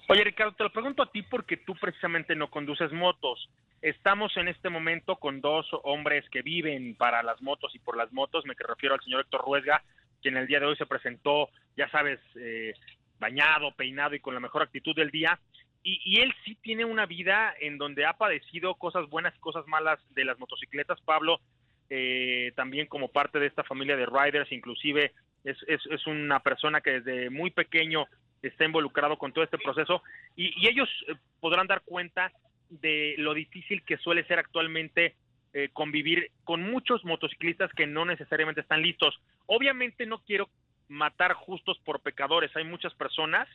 Oye 0.07 0.23
Ricardo, 0.23 0.53
te 0.53 0.63
lo 0.63 0.71
pregunto 0.71 1.03
a 1.03 1.11
ti 1.11 1.21
porque 1.23 1.57
tú 1.57 1.75
precisamente 1.75 2.35
no 2.35 2.49
conduces 2.49 2.91
motos. 2.91 3.49
Estamos 3.81 4.35
en 4.37 4.47
este 4.47 4.69
momento 4.69 5.17
con 5.17 5.39
dos 5.39 5.67
hombres 5.83 6.27
que 6.31 6.41
viven 6.41 6.95
para 6.95 7.21
las 7.21 7.41
motos 7.41 7.73
y 7.75 7.79
por 7.79 7.95
las 7.95 8.11
motos. 8.11 8.45
Me 8.45 8.55
refiero 8.57 8.95
al 8.95 9.01
señor 9.01 9.21
Héctor 9.21 9.45
Ruesga, 9.45 9.83
quien 10.21 10.35
el 10.35 10.47
día 10.47 10.59
de 10.59 10.65
hoy 10.65 10.75
se 10.77 10.85
presentó, 10.85 11.49
ya 11.77 11.89
sabes, 11.89 12.19
eh, 12.35 12.73
bañado, 13.19 13.71
peinado 13.75 14.15
y 14.15 14.19
con 14.19 14.33
la 14.33 14.39
mejor 14.39 14.63
actitud 14.63 14.95
del 14.95 15.11
día. 15.11 15.39
y, 15.81 16.19
él 16.19 16.33
sí 16.43 16.55
tiene 16.55 16.83
una 16.83 17.05
vida 17.05 17.53
en 17.61 17.77
donde 17.77 18.05
ha 18.05 18.13
padecido 18.13 18.75
cosas 18.75 19.07
buenas 19.09 19.33
y 19.35 19.39
cosas 19.39 19.65
malas 19.67 19.99
de 20.09 20.25
las 20.25 20.37
motocicletas. 20.37 20.99
Pablo, 21.01 21.39
eh, 21.89 22.51
también 22.55 22.87
como 22.87 23.07
parte 23.09 23.39
de 23.39 23.47
esta 23.47 23.63
familia 23.63 23.97
de 23.97 24.05
riders, 24.05 24.51
inclusive 24.51 25.11
es, 25.43 25.57
es, 25.67 26.05
una 26.07 26.39
persona 26.41 26.81
que 26.81 26.99
desde 27.01 27.29
muy 27.29 27.49
pequeño 27.51 28.05
está 28.41 28.65
involucrado 28.65 29.17
con 29.17 29.33
todo 29.33 29.43
este 29.43 29.57
proceso 29.57 30.03
y, 30.35 30.67
ellos 30.67 30.89
eh, 31.07 31.15
podrán 31.39 31.67
dar 31.67 31.81
cuenta 31.81 32.31
de 32.69 33.15
lo 33.17 33.33
difícil 33.33 33.83
que 33.83 33.97
suele 33.97 34.23
ser 34.25 34.39
actualmente 34.39 35.15
eh, 35.53 35.69
convivir 35.73 36.31
con 36.43 36.61
muchos 36.69 37.03
motociclistas 37.03 37.71
que 37.73 37.87
no 37.87 38.05
necesariamente 38.05 38.61
están 38.61 38.83
listos. 38.83 39.19
Obviamente 39.47 40.05
no 40.05 40.19
quiero 40.19 40.49
matar 40.87 41.33
justos 41.33 41.79
por 41.79 42.01
pecadores, 42.01 42.55
hay 42.55 42.65
muchas 42.65 42.93
personas 42.93 43.47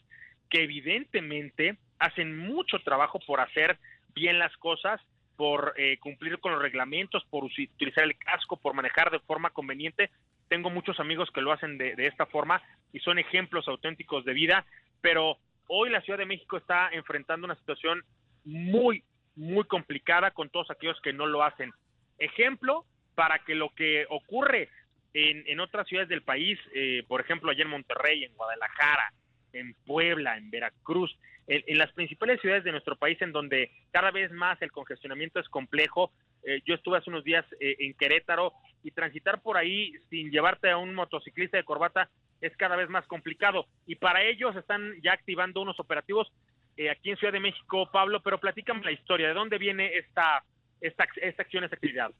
que 0.50 0.64
evidentemente 0.64 1.76
hacen 1.98 2.36
mucho 2.36 2.78
trabajo 2.80 3.20
por 3.26 3.40
hacer 3.40 3.78
bien 4.14 4.38
las 4.38 4.56
cosas, 4.56 5.00
por 5.36 5.74
eh, 5.76 5.98
cumplir 5.98 6.38
con 6.38 6.52
los 6.52 6.62
reglamentos, 6.62 7.24
por 7.30 7.44
utilizar 7.44 8.04
el 8.04 8.16
casco, 8.16 8.56
por 8.56 8.74
manejar 8.74 9.10
de 9.10 9.20
forma 9.20 9.50
conveniente. 9.50 10.10
Tengo 10.48 10.70
muchos 10.70 11.00
amigos 11.00 11.30
que 11.32 11.40
lo 11.40 11.52
hacen 11.52 11.78
de, 11.78 11.96
de 11.96 12.06
esta 12.06 12.26
forma 12.26 12.62
y 12.92 13.00
son 13.00 13.18
ejemplos 13.18 13.66
auténticos 13.68 14.24
de 14.24 14.34
vida, 14.34 14.64
pero 15.00 15.38
hoy 15.68 15.90
la 15.90 16.00
Ciudad 16.02 16.18
de 16.18 16.26
México 16.26 16.56
está 16.56 16.90
enfrentando 16.92 17.46
una 17.46 17.56
situación 17.56 18.04
muy, 18.44 19.02
muy 19.36 19.64
complicada 19.64 20.30
con 20.30 20.50
todos 20.50 20.70
aquellos 20.70 21.00
que 21.00 21.12
no 21.12 21.26
lo 21.26 21.42
hacen. 21.42 21.72
Ejemplo 22.18 22.84
para 23.14 23.38
que 23.40 23.54
lo 23.54 23.70
que 23.70 24.06
ocurre 24.10 24.68
en, 25.12 25.44
en 25.46 25.60
otras 25.60 25.86
ciudades 25.86 26.08
del 26.08 26.22
país, 26.22 26.58
eh, 26.74 27.04
por 27.06 27.20
ejemplo, 27.20 27.50
allá 27.50 27.62
en 27.62 27.70
Monterrey, 27.70 28.24
en 28.24 28.34
Guadalajara, 28.34 29.12
en 29.54 29.75
Puebla, 29.87 30.37
en 30.37 30.50
Veracruz, 30.50 31.16
en, 31.46 31.78
las 31.78 31.92
principales 31.92 32.40
ciudades 32.40 32.64
de 32.64 32.73
nuestro 32.73 32.96
país 32.96 33.20
en 33.23 33.32
donde 33.32 33.70
cada 33.90 34.11
vez 34.11 34.30
más 34.32 34.61
el 34.62 34.73
congestionamiento 34.73 35.40
es 35.40 35.49
complejo. 35.49 36.12
Eh, 36.42 36.61
yo 36.66 36.75
estuve 36.75 36.99
hace 36.99 37.11
unos 37.11 37.25
días 37.25 37.44
eh, 37.61 37.76
en 37.80 37.94
Querétaro 37.94 38.52
y 38.82 38.90
transitar 38.90 39.40
por 39.40 39.56
ahí 39.56 39.92
sin 40.11 40.30
llevarte 40.30 40.70
a 40.70 40.76
un 40.76 40.94
motociclista 40.94 41.56
de 41.56 41.64
corbata 41.64 42.11
es 42.40 42.56
cada 42.56 42.76
vez 42.76 42.88
más 42.88 43.06
complicado. 43.06 43.66
Y 43.87 43.96
para 43.96 44.23
ellos 44.23 44.54
están 44.56 44.94
ya 45.02 45.12
activando 45.12 45.62
unos 45.62 45.78
operativos 45.80 46.30
eh, 46.76 46.90
aquí 46.90 47.11
en 47.11 47.16
Ciudad 47.16 47.32
de 47.32 47.40
México, 47.40 47.88
Pablo, 47.90 48.20
pero 48.20 48.38
platícame 48.38 48.82
la 48.84 48.92
historia, 48.92 49.28
¿de 49.28 49.34
dónde 49.34 49.58
viene 49.58 49.96
esta, 49.96 50.44
esta, 50.80 51.06
esta 51.16 51.42
acción, 51.42 51.64
esta 51.64 51.76
actividad? 51.76 52.11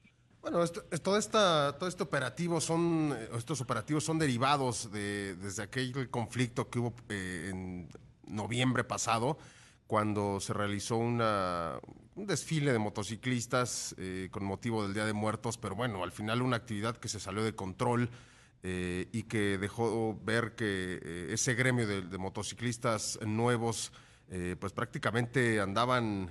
Bueno, 0.45 0.61
esto, 0.61 0.83
todo, 1.01 1.17
esta, 1.17 1.75
todo 1.79 1.89
este 1.89 2.03
operativo 2.03 2.61
son, 2.61 3.17
estos 3.35 3.61
operativos 3.61 4.03
son 4.03 4.19
derivados 4.19 4.91
de, 4.91 5.35
desde 5.37 5.63
aquel 5.63 6.07
conflicto 6.11 6.69
que 6.69 6.77
hubo 6.77 6.93
eh, 7.09 7.47
en 7.49 7.89
noviembre 8.27 8.83
pasado, 8.83 9.39
cuando 9.87 10.39
se 10.39 10.53
realizó 10.53 10.97
una, 10.97 11.79
un 12.13 12.27
desfile 12.27 12.71
de 12.71 12.77
motociclistas 12.77 13.95
eh, 13.97 14.29
con 14.29 14.45
motivo 14.45 14.83
del 14.83 14.93
Día 14.93 15.05
de 15.05 15.13
Muertos, 15.13 15.57
pero 15.57 15.73
bueno, 15.73 16.03
al 16.03 16.11
final 16.11 16.43
una 16.43 16.57
actividad 16.57 16.95
que 16.95 17.07
se 17.07 17.19
salió 17.19 17.43
de 17.43 17.55
control 17.55 18.11
eh, 18.61 19.09
y 19.11 19.23
que 19.23 19.57
dejó 19.57 20.15
ver 20.23 20.53
que 20.53 21.33
ese 21.33 21.55
gremio 21.55 21.87
de, 21.87 22.03
de 22.03 22.17
motociclistas 22.19 23.17
nuevos, 23.25 23.91
pues 24.59 24.73
prácticamente 24.73 25.59
andaban 25.59 26.29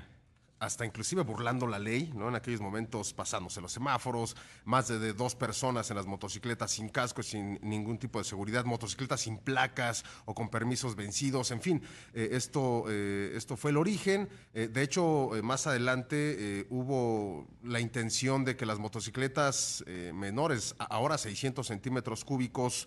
hasta 0.64 0.84
inclusive 0.84 1.22
burlando 1.22 1.66
la 1.66 1.78
ley, 1.78 2.12
¿no? 2.14 2.28
En 2.28 2.34
aquellos 2.34 2.60
momentos 2.60 3.12
pasándose 3.12 3.60
los 3.60 3.72
semáforos, 3.72 4.36
más 4.64 4.88
de, 4.88 5.12
dos 5.12 5.34
personas 5.34 5.90
en 5.90 5.96
las 5.96 6.06
motocicletas 6.06 6.72
sin 6.72 6.88
casco, 6.88 7.22
sin 7.22 7.58
ningún 7.62 7.98
tipo 7.98 8.18
de 8.18 8.24
seguridad, 8.24 8.64
motocicletas 8.64 9.20
sin 9.20 9.38
placas 9.38 10.04
o 10.24 10.34
con 10.34 10.48
permisos 10.48 10.96
vencidos, 10.96 11.50
en 11.50 11.60
fin, 11.60 11.82
eh, 12.14 12.30
esto, 12.32 12.84
eh, 12.88 13.32
esto 13.36 13.56
fue 13.56 13.70
el 13.70 13.76
origen. 13.76 14.28
Eh, 14.54 14.68
de 14.68 14.82
hecho, 14.82 15.30
más 15.42 15.66
adelante 15.66 16.66
hubo 16.70 17.46
la 17.62 17.80
intención 17.80 18.44
de 18.44 18.56
que 18.56 18.66
las 18.66 18.78
motocicletas 18.78 19.84
menores, 20.12 20.74
ahora 20.78 21.18
600 21.18 21.66
centímetros 21.66 22.24
cúbicos, 22.24 22.86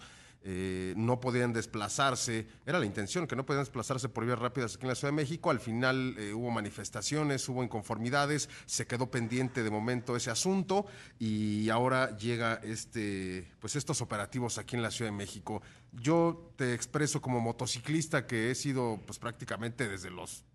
eh, 0.49 0.93
no 0.95 1.19
podían 1.19 1.51
desplazarse, 1.51 2.47
era 2.65 2.79
la 2.79 2.85
intención, 2.85 3.27
que 3.27 3.35
no 3.35 3.45
podían 3.45 3.63
desplazarse 3.65 4.07
por 4.07 4.25
vías 4.25 4.39
rápidas 4.39 4.75
aquí 4.75 4.85
en 4.85 4.87
la 4.87 4.95
Ciudad 4.95 5.11
de 5.11 5.17
México, 5.17 5.49
al 5.49 5.59
final 5.59 6.15
eh, 6.17 6.31
hubo 6.33 6.49
manifestaciones, 6.51 7.49
hubo 7.49 7.65
inconformidades, 7.65 8.47
se 8.65 8.87
quedó 8.87 9.11
pendiente 9.11 9.61
de 9.61 9.69
momento 9.69 10.15
ese 10.15 10.31
asunto 10.31 10.85
y 11.19 11.67
ahora 11.67 12.15
llega 12.15 12.61
este, 12.63 13.51
pues 13.59 13.75
estos 13.75 13.99
operativos 13.99 14.57
aquí 14.57 14.77
en 14.77 14.83
la 14.83 14.91
Ciudad 14.91 15.11
de 15.11 15.17
México. 15.17 15.61
Yo 15.91 16.53
te 16.55 16.73
expreso 16.73 17.21
como 17.21 17.41
motociclista 17.41 18.25
que 18.25 18.49
he 18.49 18.55
sido 18.55 19.01
pues 19.05 19.19
prácticamente 19.19 19.89
desde 19.89 20.11
los 20.11 20.45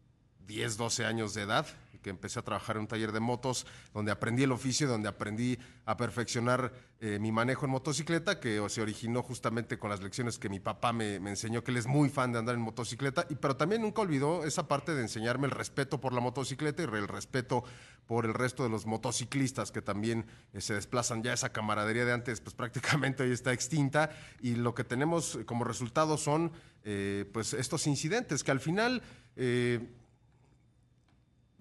10, 0.46 0.76
12 0.76 1.05
años 1.05 1.35
de 1.35 1.42
edad, 1.42 1.66
que 2.02 2.11
empecé 2.11 2.38
a 2.38 2.42
trabajar 2.42 2.76
en 2.76 2.83
un 2.83 2.88
taller 2.88 3.12
de 3.12 3.20
motos, 3.20 3.64
donde 3.94 4.11
aprendí 4.11 4.42
el 4.42 4.52
oficio, 4.52 4.88
donde 4.88 5.09
aprendí 5.09 5.59
a 5.87 5.96
perfeccionar 5.96 6.72
eh, 7.00 7.18
mi 7.18 7.33
manejo 7.33 7.64
en 7.64 7.70
motocicleta, 7.72 8.40
que 8.40 8.62
se 8.68 8.83
originó 8.83 9.22
justamente 9.22 9.78
con 9.78 9.90
las 9.90 10.02
lecciones 10.02 10.38
que 10.38 10.48
mi 10.48 10.61
papá 10.61 10.92
me, 10.92 11.16
enseñó, 11.16 11.64
que 11.64 11.70
él 11.70 11.76
es 11.78 11.87
muy 11.87 12.11
fan 12.11 12.33
de 12.33 12.40
andar 12.40 12.57
en 12.57 12.61
motocicleta, 12.61 13.26
y, 13.31 13.37
pero 13.37 13.57
también 13.57 13.83
nunca 13.83 14.02
olvidó 14.02 14.44
esa 14.44 14.68
parte 14.68 14.94
de 14.94 15.02
enseñarme 15.02 15.46
el 15.46 15.52
respeto 15.52 16.00
por 16.00 16.12
la 16.12 16.20
motocicleta 16.20 16.83
y 16.83 16.87
el 16.87 17.09
respeto 17.09 17.64
por 18.07 18.26
el 18.26 18.35
resto 18.35 18.64
de 18.64 18.68
los 18.68 18.85
motociclistas 18.85 19.72
que 19.72 19.81
también 19.81 20.26
eh, 20.52 20.61
se 20.61 20.74
desplazan. 20.74 21.22
Ya 21.22 21.33
esa 21.33 21.52
camaradería 21.52 22.05
de 22.05 22.12
antes, 22.12 22.40
pues 22.40 22.55
prácticamente 22.57 23.22
hoy 23.22 23.31
está 23.31 23.52
extinta, 23.52 24.11
y 24.40 24.57
lo 24.57 24.74
que 24.74 24.85
tenemos 24.85 25.38
como 25.46 25.64
resultado 25.64 26.18
son 26.18 26.52
eh, 26.85 27.31
pues 27.33 27.55
estos 27.55 27.87
incidentes 27.87 28.42
que 28.42 28.50
al 28.50 28.61
final 28.61 29.02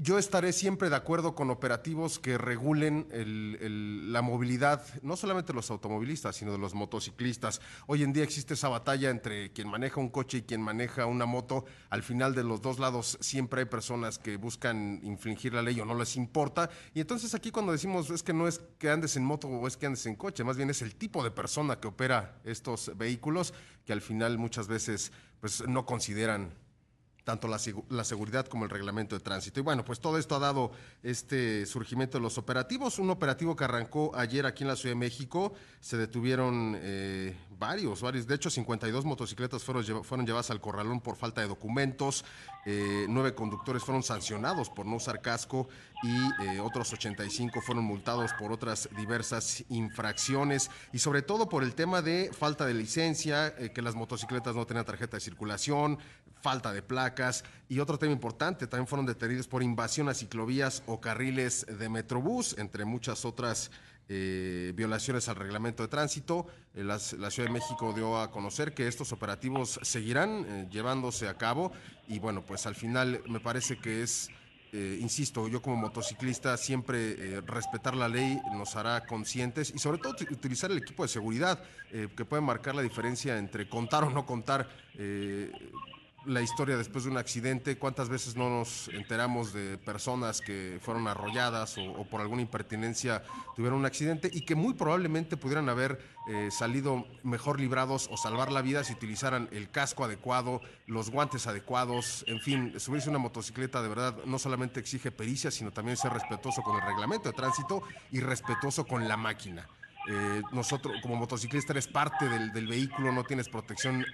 yo 0.01 0.17
estaré 0.17 0.51
siempre 0.51 0.89
de 0.89 0.95
acuerdo 0.95 1.35
con 1.35 1.51
operativos 1.51 2.17
que 2.17 2.39
regulen 2.39 3.07
la 4.11 4.23
movilidad, 4.23 4.83
no 5.03 5.15
solamente 5.15 5.53
de 5.53 5.57
los 5.57 5.69
automovilistas, 5.69 6.35
sino 6.35 6.51
de 6.51 6.57
los 6.57 6.73
motociclistas. 6.73 7.61
Hoy 7.85 8.01
en 8.01 8.11
día 8.11 8.23
existe 8.23 8.55
esa 8.55 8.67
batalla 8.67 9.11
entre 9.11 9.51
quien 9.51 9.69
maneja 9.69 9.99
un 9.99 10.09
coche 10.09 10.39
y 10.39 10.41
quien 10.41 10.59
maneja 10.59 11.05
una 11.05 11.27
moto. 11.27 11.65
Al 11.91 12.01
final 12.01 12.33
de 12.33 12.43
los 12.43 12.63
dos 12.63 12.79
lados 12.79 13.19
siempre 13.21 13.61
hay 13.61 13.65
personas 13.67 14.17
que 14.17 14.37
buscan 14.37 14.99
infringir 15.03 15.53
la 15.53 15.61
ley 15.61 15.79
o 15.79 15.85
no 15.85 15.93
les 15.93 16.15
importa. 16.15 16.71
Y 16.95 17.01
entonces 17.01 17.35
aquí 17.35 17.51
cuando 17.51 17.71
decimos 17.71 18.09
es 18.09 18.23
que 18.23 18.33
no 18.33 18.47
es 18.47 18.59
que 18.79 18.89
andes 18.89 19.15
en 19.17 19.23
moto 19.23 19.49
o 19.49 19.67
es 19.67 19.77
que 19.77 19.85
andes 19.85 20.07
en 20.07 20.15
coche, 20.15 20.43
más 20.43 20.57
bien 20.57 20.71
es 20.71 20.81
el 20.81 20.95
tipo 20.95 21.23
de 21.23 21.29
persona 21.29 21.79
que 21.79 21.87
opera 21.87 22.41
estos 22.43 22.91
vehículos 22.97 23.53
que 23.85 23.93
al 23.93 24.01
final 24.01 24.39
muchas 24.39 24.67
veces 24.67 25.11
pues 25.39 25.67
no 25.67 25.85
consideran 25.85 26.55
tanto 27.23 27.47
la, 27.47 27.59
la, 27.89 28.03
seguridad 28.03 28.47
como 28.47 28.65
el 28.65 28.71
reglamento 28.71 29.15
de 29.15 29.21
tránsito. 29.21 29.59
Y 29.59 29.63
bueno, 29.63 29.85
pues 29.85 29.99
todo 29.99 30.17
esto 30.17 30.35
ha 30.35 30.39
dado 30.39 30.71
este 31.03 31.65
surgimiento 31.65 32.17
de 32.17 32.23
los 32.23 32.37
operativos. 32.37 32.99
Un 32.99 33.09
operativo 33.09 33.55
que 33.55 33.63
arrancó 33.63 34.11
ayer 34.15 34.45
aquí 34.45 34.63
en 34.63 34.69
la 34.69 34.75
Ciudad 34.75 34.95
de 34.95 34.99
México. 34.99 35.53
Se 35.79 35.97
detuvieron 35.97 36.75
eh, 36.79 37.35
varios, 37.59 38.01
varios. 38.01 38.25
De 38.25 38.35
hecho, 38.35 38.49
52 38.49 39.05
motocicletas 39.05 39.63
fueron, 39.63 40.03
fueron 40.03 40.25
llevadas 40.25 40.49
al 40.49 40.61
corralón 40.61 40.99
por 40.99 41.15
falta 41.15 41.41
de 41.41 41.47
documentos. 41.47 42.25
Eh, 42.65 43.05
nueve 43.07 43.35
conductores 43.35 43.83
fueron 43.83 44.03
sancionados 44.03 44.69
por 44.69 44.85
no 44.85 44.95
usar 44.95 45.21
casco 45.21 45.67
y 46.03 46.43
eh, 46.43 46.59
otros 46.59 46.91
85 46.93 47.61
fueron 47.61 47.83
multados 47.83 48.31
por 48.33 48.51
otras 48.51 48.89
diversas 48.97 49.63
infracciones. 49.69 50.69
Y 50.93 50.99
sobre 50.99 51.21
todo 51.21 51.47
por 51.47 51.63
el 51.63 51.75
tema 51.75 52.01
de 52.01 52.31
falta 52.37 52.65
de 52.65 52.73
licencia, 52.73 53.55
que 53.55 53.81
las 53.81 53.95
motocicletas 53.95 54.55
no 54.55 54.65
tenían 54.65 54.85
tarjeta 54.85 55.17
de 55.17 55.21
circulación, 55.21 55.99
falta 56.41 56.73
de 56.73 56.81
placas. 56.81 57.43
Y 57.69 57.79
otro 57.79 57.97
tema 57.97 58.13
importante, 58.13 58.67
también 58.67 58.87
fueron 58.87 59.05
detenidos 59.05 59.47
por 59.47 59.63
invasión 59.63 60.09
a 60.09 60.13
ciclovías 60.13 60.83
o 60.87 60.99
carriles 60.99 61.65
de 61.67 61.87
Metrobús, 61.87 62.57
entre 62.57 62.83
muchas 62.85 63.23
otras 63.25 63.71
eh, 64.09 64.73
violaciones 64.75 65.29
al 65.29 65.37
reglamento 65.37 65.83
de 65.83 65.89
tránsito. 65.89 66.47
Eh, 66.73 66.83
la 66.83 66.99
Ciudad 66.99 67.29
de 67.29 67.49
México 67.49 67.93
dio 67.93 68.19
a 68.19 68.29
conocer 68.29 68.73
que 68.73 68.87
estos 68.87 69.13
operativos 69.13 69.79
seguirán 69.83 70.45
eh, 70.47 70.67
llevándose 70.69 71.29
a 71.29 71.37
cabo. 71.37 71.71
Y 72.09 72.19
bueno, 72.19 72.41
pues 72.41 72.65
al 72.65 72.75
final 72.75 73.23
me 73.27 73.39
parece 73.39 73.77
que 73.77 74.03
es... 74.03 74.29
insisto, 74.73 75.47
yo 75.47 75.61
como 75.61 75.75
motociclista 75.75 76.55
siempre 76.57 77.41
respetar 77.41 77.95
la 77.95 78.07
ley 78.07 78.39
nos 78.53 78.75
hará 78.75 79.05
conscientes 79.05 79.73
y 79.75 79.79
sobre 79.79 79.97
todo 79.97 80.15
utilizar 80.31 80.71
el 80.71 80.77
equipo 80.77 81.03
de 81.03 81.09
seguridad 81.09 81.61
que 82.15 82.25
puede 82.25 82.41
marcar 82.41 82.75
la 82.75 82.81
diferencia 82.81 83.37
entre 83.37 83.67
contar 83.67 84.05
o 84.05 84.09
no 84.09 84.25
contar 84.25 84.69
la 86.25 86.41
historia 86.41 86.77
después 86.77 87.03
de 87.03 87.09
un 87.09 87.17
accidente, 87.17 87.77
cuántas 87.77 88.09
veces 88.09 88.35
no 88.35 88.49
nos 88.49 88.89
enteramos 88.89 89.53
de 89.53 89.77
personas 89.77 90.41
que 90.41 90.79
fueron 90.81 91.07
arrolladas 91.07 91.77
o, 91.77 92.03
por 92.05 92.21
alguna 92.21 92.41
impertinencia 92.41 93.23
tuvieron 93.55 93.79
un 93.79 93.85
accidente 93.85 94.29
y 94.31 94.41
que 94.41 94.55
muy 94.55 94.73
probablemente 94.73 95.35
pudieran 95.35 95.67
haber 95.69 95.99
eh, 96.27 96.49
salido 96.51 97.07
mejor 97.23 97.59
librados 97.59 98.07
o 98.11 98.17
salvar 98.17 98.51
la 98.51 98.61
vida 98.61 98.83
si 98.83 98.93
utilizaran 98.93 99.49
el 99.51 99.71
casco 99.71 100.03
adecuado, 100.03 100.61
los 100.85 101.09
guantes 101.09 101.47
adecuados, 101.47 102.23
en 102.27 102.39
fin, 102.39 102.79
subirse 102.79 103.09
una 103.09 103.19
motocicleta 103.19 103.81
de 103.81 103.89
verdad 103.89 104.15
no 104.25 104.37
solamente 104.37 104.79
exige 104.79 105.11
pericia, 105.11 105.49
sino 105.49 105.71
también 105.71 105.97
ser 105.97 106.13
respetuoso 106.13 106.61
con 106.61 106.75
el 106.75 106.85
reglamento 106.85 107.29
de 107.29 107.35
tránsito 107.35 107.81
y 108.11 108.19
respetuoso 108.19 108.85
con 108.85 109.07
la 109.07 109.17
máquina. 109.17 109.67
Eh, 110.07 110.41
nosotros 110.51 110.95
como 111.01 111.15
motociclista 111.15 111.73
eres 111.73 111.87
parte 111.87 112.27
del, 112.27 112.51
del 112.51 112.67
vehículo, 112.67 113.11
no 113.11 113.23
tienes 113.23 113.49
protección 113.49 114.05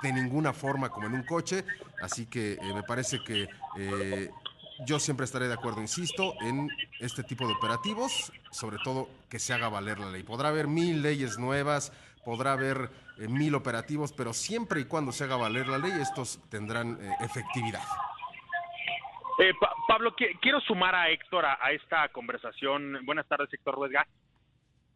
de 0.00 0.12
ninguna 0.12 0.52
forma 0.52 0.88
como 0.88 1.06
en 1.06 1.14
un 1.14 1.22
coche, 1.22 1.64
así 2.00 2.26
que 2.26 2.54
eh, 2.54 2.74
me 2.74 2.82
parece 2.82 3.22
que 3.22 3.48
eh, 3.78 4.30
yo 4.86 4.98
siempre 4.98 5.24
estaré 5.24 5.48
de 5.48 5.54
acuerdo, 5.54 5.80
insisto, 5.80 6.34
en 6.40 6.68
este 7.00 7.22
tipo 7.22 7.46
de 7.46 7.54
operativos, 7.54 8.32
sobre 8.50 8.78
todo 8.82 9.08
que 9.28 9.38
se 9.38 9.52
haga 9.52 9.68
valer 9.68 9.98
la 9.98 10.10
ley. 10.10 10.22
Podrá 10.22 10.48
haber 10.48 10.66
mil 10.66 11.02
leyes 11.02 11.38
nuevas, 11.38 11.92
podrá 12.24 12.52
haber 12.52 12.90
eh, 13.18 13.28
mil 13.28 13.54
operativos, 13.54 14.12
pero 14.12 14.32
siempre 14.32 14.80
y 14.80 14.84
cuando 14.84 15.12
se 15.12 15.24
haga 15.24 15.36
valer 15.36 15.68
la 15.68 15.78
ley, 15.78 15.92
estos 16.00 16.40
tendrán 16.48 16.98
efectividad. 17.20 17.82
Pablo, 19.88 20.14
quiero 20.40 20.60
sumar 20.60 20.94
a 20.94 21.10
Héctor 21.10 21.44
a, 21.44 21.72
esta 21.72 22.08
conversación. 22.10 23.00
Buenas 23.04 23.26
tardes, 23.26 23.52
Héctor 23.52 23.74
Ruesga 23.74 24.06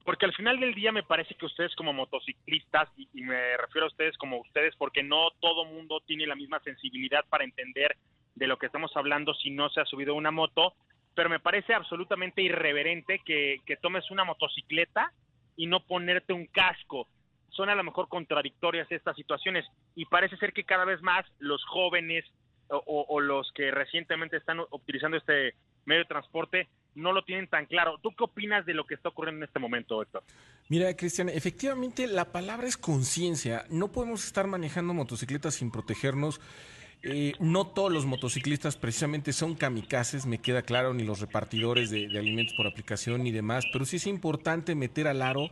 porque 0.07 0.25
al 0.25 0.35
final 0.35 0.61
del 0.61 0.73
día 0.73 0.93
me 0.93 1.03
parece 1.03 1.35
que 1.35 1.47
ustedes 1.47 1.75
como 1.75 1.93
motociclistas, 1.93 2.89
y, 2.97 3.23
me 3.23 3.57
refiero 3.57 3.87
a 3.87 3.91
ustedes 3.91 4.17
como 4.17 4.41
ustedes, 4.41 4.75
porque 4.77 5.03
no 5.03 5.33
todo 5.41 5.65
mundo 5.65 6.01
tiene 6.07 6.29
la 6.29 6.37
misma 6.37 6.61
sensibilidad 6.61 7.25
para 7.29 7.43
entender 7.43 7.97
de 8.37 8.47
lo 8.47 8.57
que 8.57 8.67
estamos 8.67 8.93
hablando 8.95 9.35
si 9.35 9.51
no 9.51 9.69
se 9.69 9.81
ha 9.81 9.85
subido 9.85 10.15
una 10.15 10.31
moto, 10.31 10.75
pero 11.17 11.29
me 11.29 11.41
parece 11.41 11.75
absolutamente 11.75 12.41
irreverente 12.41 13.21
que, 13.27 13.61
tomes 13.83 14.09
una 14.13 14.23
motocicleta 14.23 15.11
y 15.57 15.67
no 15.67 15.81
ponerte 15.81 16.33
un 16.33 16.47
casco. 16.47 17.09
Son 17.49 17.69
a 17.69 17.75
lo 17.75 17.83
mejor 17.83 18.09
contradictorias 18.09 18.87
estas 18.93 19.17
situaciones 19.17 19.67
y 19.97 20.05
parece 20.05 20.37
ser 20.37 20.53
que 20.53 20.63
cada 20.63 20.85
vez 20.85 21.03
más 21.03 21.27
los 21.41 21.65
jóvenes 21.65 22.25
o, 22.69 23.07
o 23.09 23.21
los 23.21 23.51
que 23.55 23.73
recientemente 23.73 24.37
están 24.37 24.61
utilizando 24.71 25.17
este 25.17 25.55
medio 25.85 26.03
de 26.03 26.09
transporte 26.09 26.69
no 26.97 27.13
lo 27.13 27.23
tienen 27.23 27.47
tan 27.47 27.67
claro. 27.67 27.99
¿Tú 28.03 28.11
qué 28.17 28.25
opinas 28.25 28.67
de 28.67 28.75
lo 28.75 28.85
que 28.85 28.95
está 28.95 29.11
ocurriendo 29.11 29.45
en 29.45 29.49
este 29.49 29.59
momento, 29.59 30.03
Héctor? 30.03 30.25
Mira, 30.69 30.95
Cristian, 30.97 31.29
efectivamente 31.29 32.07
la 32.07 32.33
palabra 32.33 32.67
es 32.67 32.77
conciencia. 32.77 33.65
No 33.71 33.93
podemos 33.93 34.25
estar 34.25 34.47
manejando 34.47 34.95
motocicletas 34.95 35.55
sin 35.55 35.71
protegernos. 35.71 36.41
Eh, 37.03 37.35
no 37.39 37.67
todos 37.67 37.93
los 37.93 38.07
motociclistas 38.07 38.77
precisamente 38.77 39.33
son 39.33 39.55
kamikazes, 39.55 40.27
me 40.27 40.39
queda 40.39 40.63
claro, 40.63 40.93
ni 40.95 41.05
los 41.05 41.21
repartidores 41.21 41.91
de, 41.91 42.07
alimentos 42.19 42.57
por 42.57 42.67
aplicación 42.67 43.23
ni 43.23 43.31
demás, 43.31 43.65
pero 43.73 43.85
sí 43.85 43.97
es 43.97 44.07
importante 44.07 44.75
meter 44.75 45.07
al 45.07 45.23
aro 45.23 45.51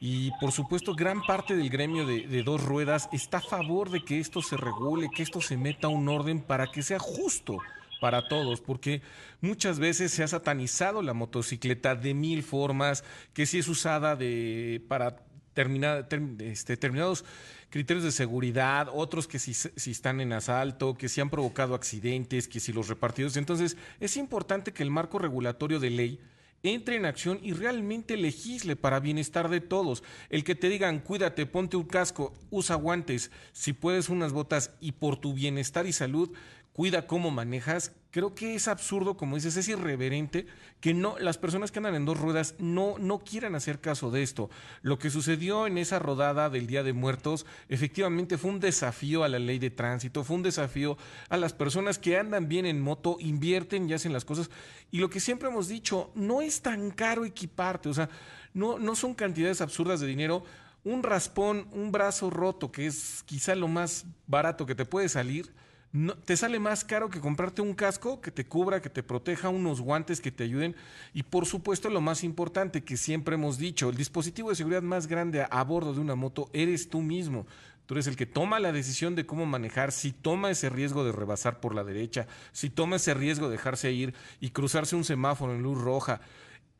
y 0.00 0.30
por 0.38 0.52
supuesto 0.52 0.94
gran 0.94 1.22
parte 1.22 1.56
del 1.56 1.70
gremio 1.70 2.06
de, 2.06 2.28
de, 2.28 2.42
dos 2.42 2.62
ruedas 2.62 3.08
está 3.12 3.38
a 3.38 3.40
favor 3.40 3.90
de 3.90 4.04
que 4.04 4.20
esto 4.20 4.42
se 4.42 4.56
regule, 4.56 5.08
que 5.12 5.22
esto 5.22 5.40
se 5.40 5.56
meta 5.56 5.88
a 5.88 5.90
un 5.90 6.08
orden 6.08 6.40
para 6.40 6.70
que 6.70 6.82
sea 6.82 7.00
justo 7.00 7.58
para 8.02 8.26
todos, 8.26 8.60
porque 8.60 9.00
muchas 9.40 9.78
veces 9.78 10.10
se 10.10 10.24
ha 10.24 10.26
satanizado 10.26 11.02
la 11.02 11.14
motocicleta 11.14 11.94
de 11.94 12.14
mil 12.14 12.42
formas, 12.42 13.04
que 13.32 13.46
si 13.46 13.60
es 13.60 13.68
usada 13.68 14.16
de, 14.16 14.82
para 14.88 15.18
terminar, 15.54 16.08
este, 16.40 16.72
determinados 16.72 17.24
criterios 17.70 18.02
de 18.02 18.10
seguridad, 18.10 18.88
otros 18.92 19.28
que 19.28 19.38
si, 19.38 19.54
si, 19.54 19.92
están 19.92 20.20
en 20.20 20.32
asalto, 20.32 20.94
que 20.98 21.08
si 21.08 21.20
han 21.20 21.30
provocado 21.30 21.76
accidentes, 21.76 22.48
que 22.48 22.58
si 22.58 22.72
los 22.72 22.88
repartidos. 22.88 23.36
Entonces, 23.36 23.76
es 24.00 24.16
importante 24.16 24.72
que 24.72 24.82
el 24.82 24.90
marco 24.90 25.20
regulatorio 25.20 25.78
de 25.78 25.90
ley 25.90 26.20
entre 26.64 26.96
en 26.96 27.06
acción 27.06 27.38
y 27.42 27.52
realmente 27.52 28.16
legisle 28.16 28.76
para 28.76 29.00
bienestar 29.00 29.48
de 29.48 29.60
todos. 29.60 30.02
El 30.28 30.44
que 30.44 30.54
te 30.54 30.68
digan, 30.68 31.00
cuídate, 31.00 31.46
ponte 31.46 31.76
un 31.76 31.84
casco, 31.84 32.32
usa 32.50 32.76
guantes, 32.76 33.30
si 33.52 33.72
puedes 33.72 34.08
unas 34.08 34.32
botas 34.32 34.72
y 34.80 34.92
por 34.92 35.16
tu 35.16 35.34
bienestar 35.34 35.86
y 35.86 35.92
salud, 35.92 36.30
cuida 36.72 37.06
cómo 37.06 37.30
manejas, 37.30 37.92
creo 38.10 38.34
que 38.34 38.54
es 38.54 38.66
absurdo, 38.66 39.16
como 39.16 39.36
dices, 39.36 39.56
es 39.56 39.68
irreverente 39.68 40.46
que 40.80 40.94
no 40.94 41.18
las 41.18 41.38
personas 41.38 41.70
que 41.70 41.78
andan 41.78 41.94
en 41.94 42.04
dos 42.04 42.18
ruedas 42.18 42.54
no 42.58 42.98
no 42.98 43.20
quieran 43.20 43.54
hacer 43.54 43.80
caso 43.80 44.10
de 44.10 44.22
esto. 44.22 44.50
Lo 44.80 44.98
que 44.98 45.10
sucedió 45.10 45.66
en 45.66 45.78
esa 45.78 45.98
rodada 45.98 46.50
del 46.50 46.66
Día 46.66 46.82
de 46.82 46.92
Muertos 46.92 47.46
efectivamente 47.68 48.38
fue 48.38 48.50
un 48.50 48.60
desafío 48.60 49.22
a 49.24 49.28
la 49.28 49.38
ley 49.38 49.58
de 49.58 49.70
tránsito, 49.70 50.24
fue 50.24 50.36
un 50.36 50.42
desafío 50.42 50.96
a 51.28 51.36
las 51.36 51.52
personas 51.52 51.98
que 51.98 52.18
andan 52.18 52.48
bien 52.48 52.66
en 52.66 52.80
moto, 52.80 53.16
invierten 53.20 53.88
y 53.88 53.94
hacen 53.94 54.12
las 54.12 54.24
cosas 54.24 54.50
y 54.90 54.98
lo 54.98 55.10
que 55.10 55.20
siempre 55.20 55.48
hemos 55.48 55.68
dicho, 55.68 56.10
no 56.14 56.42
es 56.42 56.62
tan 56.62 56.90
caro 56.90 57.24
equiparte, 57.24 57.88
o 57.88 57.94
sea, 57.94 58.08
no 58.54 58.78
no 58.78 58.94
son 58.94 59.14
cantidades 59.14 59.60
absurdas 59.60 60.00
de 60.00 60.06
dinero. 60.06 60.44
Un 60.84 61.04
raspón, 61.04 61.68
un 61.70 61.92
brazo 61.92 62.28
roto, 62.28 62.72
que 62.72 62.86
es 62.86 63.22
quizá 63.24 63.54
lo 63.54 63.68
más 63.68 64.04
barato 64.26 64.66
que 64.66 64.74
te 64.74 64.84
puede 64.84 65.08
salir, 65.08 65.54
no, 65.92 66.14
te 66.14 66.38
sale 66.38 66.58
más 66.58 66.84
caro 66.84 67.10
que 67.10 67.20
comprarte 67.20 67.60
un 67.60 67.74
casco 67.74 68.22
que 68.22 68.30
te 68.30 68.46
cubra, 68.46 68.80
que 68.80 68.88
te 68.88 69.02
proteja, 69.02 69.50
unos 69.50 69.82
guantes 69.82 70.22
que 70.22 70.32
te 70.32 70.44
ayuden 70.44 70.74
y 71.12 71.22
por 71.22 71.44
supuesto 71.44 71.90
lo 71.90 72.00
más 72.00 72.24
importante 72.24 72.82
que 72.82 72.96
siempre 72.96 73.34
hemos 73.34 73.58
dicho, 73.58 73.90
el 73.90 73.96
dispositivo 73.96 74.48
de 74.48 74.56
seguridad 74.56 74.82
más 74.82 75.06
grande 75.06 75.46
a, 75.48 75.64
bordo 75.64 75.92
de 75.92 76.00
una 76.00 76.14
moto 76.14 76.48
eres 76.54 76.88
tú 76.88 77.02
mismo. 77.02 77.46
Tú 77.84 77.94
eres 77.94 78.06
el 78.06 78.16
que 78.16 78.26
toma 78.26 78.60
la 78.60 78.72
decisión 78.72 79.16
de 79.16 79.26
cómo 79.26 79.44
manejar, 79.44 79.92
si 79.92 80.12
toma 80.12 80.50
ese 80.50 80.70
riesgo 80.70 81.04
de 81.04 81.12
rebasar 81.12 81.60
por 81.60 81.74
la 81.74 81.84
derecha, 81.84 82.26
si 82.52 82.70
toma 82.70 82.96
ese 82.96 83.12
riesgo 83.12 83.46
de 83.46 83.56
dejarse 83.56 83.92
ir 83.92 84.14
y 84.40 84.50
cruzarse 84.50 84.96
un 84.96 85.04
semáforo 85.04 85.54
en 85.54 85.62
luz 85.62 85.78
roja 85.78 86.20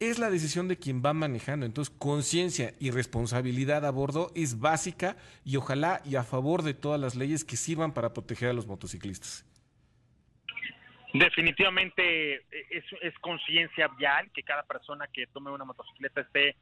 es 0.00 0.18
la 0.18 0.31
decisión 0.31 0.68
de 0.68 0.76
quien 0.76 1.02
va 1.02 1.12
manejando. 1.12 1.66
Entonces, 1.66 1.94
conciencia 1.96 2.74
y 2.81 2.90
responsabilidad 2.90 3.87
a 3.87 3.90
bordo 3.90 4.31
es 4.35 4.61
básica 4.61 5.16
y 5.44 5.57
ojalá 5.57 6.00
y 6.05 6.16
a 6.16 6.24
favor 6.24 6.62
de 6.62 6.74
todas 6.74 7.00
las 7.00 7.14
leyes 7.14 7.44
que 7.44 7.57
sirvan 7.57 7.94
para 7.94 8.12
proteger 8.12 8.50
a 8.50 8.52
los 8.52 8.66
motociclistas. 8.66 9.46
Definitivamente 11.12 12.35
eh, 12.37 12.42
es, 12.70 13.18
conciencia 13.20 13.88
vial 13.98 14.31
que 14.33 14.42
cada 14.42 14.62
persona 14.62 15.07
que 15.12 15.26
tome 15.26 15.50
una 15.50 15.64
motocicleta 15.64 16.22
esté 16.22 16.57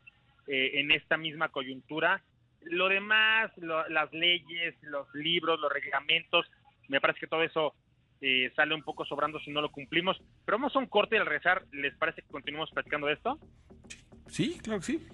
eh, 0.49 0.81
en 0.81 0.91
esta 0.91 1.17
misma 1.17 1.51
coyuntura. 1.51 2.23
Lo 2.63 2.89
demás, 2.89 3.51
las 3.57 4.13
leyes, 4.13 4.75
los 4.83 5.07
libros, 5.15 5.59
los 5.61 5.73
reglamentos, 5.73 6.47
me 6.89 7.01
parece 7.01 7.21
que 7.21 7.27
todo 7.27 7.43
eso 7.43 7.75
eh, 8.21 8.53
sale 8.55 8.75
un 8.75 8.83
poco 8.83 9.05
sobrando 9.05 9.41
si 9.41 9.51
no 9.51 9.61
lo 9.61 9.71
cumplimos. 9.71 10.17
Pero 10.45 10.59
vamos 10.59 10.75
a 10.77 10.79
un 10.79 10.87
corte 10.87 11.17
y 11.17 11.19
al 11.19 11.27
regresar, 11.27 11.65
¿les 11.73 11.97
parece 11.97 12.23
que 12.23 12.29
continuemos 12.29 12.71
platicando 12.71 13.07
de 13.07 13.15
esto? 13.15 13.39
Sí, 14.29 14.59
claro 14.63 14.81
que 14.81 14.87
sí. 14.87 15.09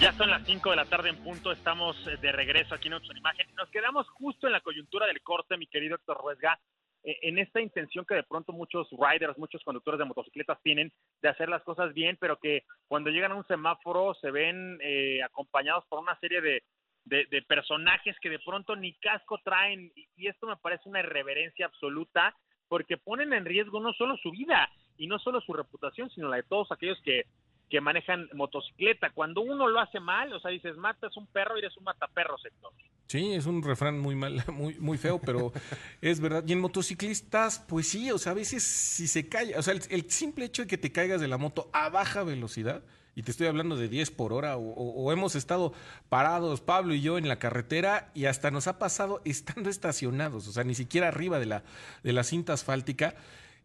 Ya 0.00 0.12
son 0.12 0.30
las 0.30 0.46
5 0.46 0.70
de 0.70 0.76
la 0.76 0.84
tarde 0.84 1.08
en 1.08 1.16
punto, 1.16 1.50
estamos 1.50 1.96
eh, 2.06 2.16
de 2.20 2.30
regreso 2.30 2.74
aquí 2.74 2.86
en 2.86 2.94
Otra 2.94 3.18
Imagen. 3.18 3.48
Nos 3.56 3.68
quedamos 3.70 4.08
justo 4.10 4.46
en 4.46 4.52
la 4.52 4.60
coyuntura 4.60 5.06
del 5.06 5.20
corte, 5.22 5.56
mi 5.56 5.66
querido 5.66 5.96
Héctor 5.96 6.18
Ruesga, 6.18 6.60
eh, 7.02 7.18
en 7.22 7.38
esta 7.38 7.60
intención 7.60 8.04
que 8.04 8.14
de 8.14 8.22
pronto 8.22 8.52
muchos 8.52 8.88
riders, 8.92 9.36
muchos 9.38 9.62
conductores 9.64 9.98
de 9.98 10.04
motocicletas 10.04 10.62
tienen 10.62 10.92
de 11.20 11.28
hacer 11.28 11.48
las 11.48 11.64
cosas 11.64 11.92
bien, 11.94 12.16
pero 12.20 12.38
que 12.38 12.62
cuando 12.86 13.10
llegan 13.10 13.32
a 13.32 13.36
un 13.36 13.46
semáforo 13.48 14.14
se 14.20 14.30
ven 14.30 14.78
acompañados 15.24 15.84
por 15.88 15.98
una 15.98 16.18
serie 16.20 16.40
de, 16.40 16.62
de, 17.08 17.42
personajes 17.48 18.16
que 18.20 18.30
de 18.30 18.38
pronto 18.38 18.76
ni 18.76 18.94
casco 18.94 19.38
traen 19.42 19.92
y 20.16 20.26
esto 20.26 20.46
me 20.46 20.56
parece 20.56 20.88
una 20.88 21.00
irreverencia 21.00 21.66
absoluta 21.66 22.36
porque 22.68 22.98
ponen 22.98 23.32
en 23.32 23.44
riesgo 23.44 23.80
no 23.80 23.92
solo 23.94 24.16
su 24.18 24.30
vida 24.30 24.68
y 24.96 25.06
no 25.06 25.18
solo 25.18 25.40
su 25.40 25.52
reputación, 25.52 26.10
sino 26.10 26.28
la 26.28 26.36
de 26.36 26.42
todos 26.42 26.70
aquellos 26.70 27.00
que, 27.02 27.24
que 27.68 27.80
manejan 27.80 28.28
motocicleta. 28.34 29.10
Cuando 29.10 29.40
uno 29.40 29.68
lo 29.68 29.80
hace 29.80 30.00
mal, 30.00 30.32
o 30.32 30.40
sea, 30.40 30.50
dices, 30.50 30.76
matas 30.76 31.16
un 31.16 31.26
perro 31.26 31.56
y 31.56 31.60
eres 31.60 31.76
un 31.76 31.84
mataperro, 31.84 32.38
sector. 32.38 32.72
Sí, 33.08 33.32
es 33.32 33.46
un 33.46 33.62
refrán 33.62 33.98
muy 33.98 34.14
mal, 34.14 34.44
muy, 34.52 34.74
muy 34.78 34.98
feo, 34.98 35.18
pero 35.18 35.52
es 36.02 36.20
verdad. 36.20 36.44
Y 36.46 36.52
en 36.52 36.60
motociclistas, 36.60 37.58
pues 37.66 37.88
sí, 37.88 38.10
o 38.10 38.18
sea, 38.18 38.32
a 38.32 38.34
veces 38.34 38.62
si 38.62 39.06
se 39.08 39.28
cae, 39.28 39.56
o 39.56 39.62
sea, 39.62 39.74
el, 39.74 40.10
simple 40.10 40.44
hecho 40.44 40.62
de 40.62 40.68
que 40.68 40.76
te 40.76 40.92
caigas 40.92 41.20
de 41.20 41.28
la 41.28 41.38
moto 41.38 41.70
a 41.72 41.88
baja 41.88 42.22
velocidad, 42.22 42.82
y 43.14 43.22
te 43.22 43.32
estoy 43.32 43.48
hablando 43.48 43.76
de 43.76 43.88
10 43.88 44.12
por 44.12 44.32
hora, 44.32 44.56
o, 44.58 45.10
hemos 45.10 45.34
estado 45.34 45.72
parados, 46.08 46.60
Pablo 46.60 46.94
y 46.94 47.00
yo, 47.00 47.18
en 47.18 47.28
la 47.28 47.38
carretera, 47.38 48.10
y 48.14 48.26
hasta 48.26 48.50
nos 48.50 48.66
ha 48.68 48.78
pasado 48.78 49.22
estando 49.24 49.70
estacionados, 49.70 50.46
o 50.46 50.52
sea, 50.52 50.64
ni 50.64 50.74
siquiera 50.74 51.08
arriba 51.08 51.38
de 51.38 51.46
la, 51.46 51.64
de 52.02 52.12
la 52.12 52.24
cinta 52.24 52.52
asfáltica, 52.52 53.16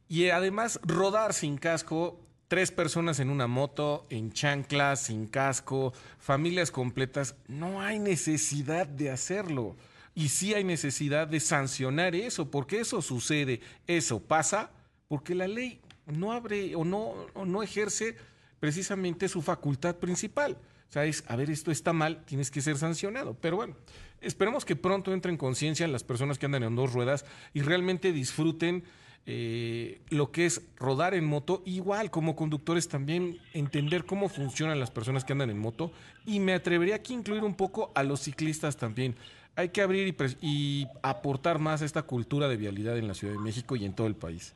y 0.07 0.29
además 0.29 0.79
rodar 0.83 1.33
sin 1.33 1.57
casco, 1.57 2.19
tres 2.53 2.69
personas 2.69 3.19
en 3.19 3.31
una 3.31 3.47
moto, 3.47 4.05
en 4.11 4.31
chanclas, 4.31 5.05
sin 5.05 5.25
casco, 5.25 5.91
familias 6.19 6.69
completas, 6.69 7.35
no 7.47 7.81
hay 7.81 7.97
necesidad 7.97 8.85
de 8.85 9.09
hacerlo. 9.09 9.75
Y 10.13 10.29
sí 10.29 10.53
hay 10.53 10.63
necesidad 10.63 11.27
de 11.27 11.39
sancionar 11.39 12.13
eso, 12.13 12.51
porque 12.51 12.79
eso 12.79 13.01
sucede, 13.01 13.61
eso 13.87 14.19
pasa, 14.21 14.69
porque 15.07 15.33
la 15.33 15.47
ley 15.47 15.81
no 16.05 16.31
abre 16.31 16.75
o 16.75 16.85
no, 16.85 17.25
no 17.43 17.63
ejerce 17.63 18.17
precisamente 18.59 19.29
su 19.29 19.41
facultad 19.41 19.95
principal. 19.95 20.55
O 20.89 20.91
sea, 20.93 21.05
es, 21.05 21.23
a 21.25 21.35
ver, 21.35 21.49
esto 21.49 21.71
está 21.71 21.91
mal, 21.91 22.23
tienes 22.23 22.51
que 22.51 22.61
ser 22.61 22.77
sancionado. 22.77 23.35
Pero 23.41 23.55
bueno, 23.55 23.75
esperemos 24.21 24.63
que 24.63 24.75
pronto 24.75 25.11
entren 25.11 25.33
en 25.33 25.39
conciencia 25.39 25.87
las 25.87 26.03
personas 26.03 26.37
que 26.37 26.45
andan 26.45 26.61
en 26.61 26.75
dos 26.75 26.93
ruedas 26.93 27.25
y 27.55 27.61
realmente 27.61 28.11
disfruten 28.11 28.83
eh, 29.25 30.01
lo 30.09 30.31
que 30.31 30.45
es 30.45 30.67
rodar 30.77 31.13
en 31.13 31.25
moto, 31.25 31.63
igual 31.65 32.12
como 32.12 32.36
conductores 32.36 32.89
también 32.89 33.38
entender 33.53 34.03
cómo 34.03 34.27
funcionan 34.27 34.81
las 34.81 34.91
personas 34.91 35.23
que 35.23 35.31
andan 35.31 35.49
en 35.49 35.59
moto 35.59 35.93
y 36.25 36.41
me 36.41 36.53
atrevería 36.53 36.95
aquí 36.95 37.13
a 37.13 37.17
incluir 37.17 37.43
un 37.43 37.55
poco 37.55 37.91
a 37.95 38.03
los 38.03 38.19
ciclistas 38.21 38.77
también. 38.77 39.15
Hay 39.55 39.69
que 39.69 39.81
abrir 39.81 40.13
y, 40.41 40.88
aportar 41.03 41.59
más 41.59 41.81
a 41.81 41.86
esta 41.86 42.03
cultura 42.03 42.49
de 42.49 42.57
vialidad 42.57 42.97
en 42.97 43.07
la 43.07 43.13
Ciudad 43.13 43.33
de 43.33 43.39
México 43.39 43.75
y 43.75 43.86
en 43.86 43.95
todo 43.95 44.07
el 44.07 44.15
país. 44.15 44.55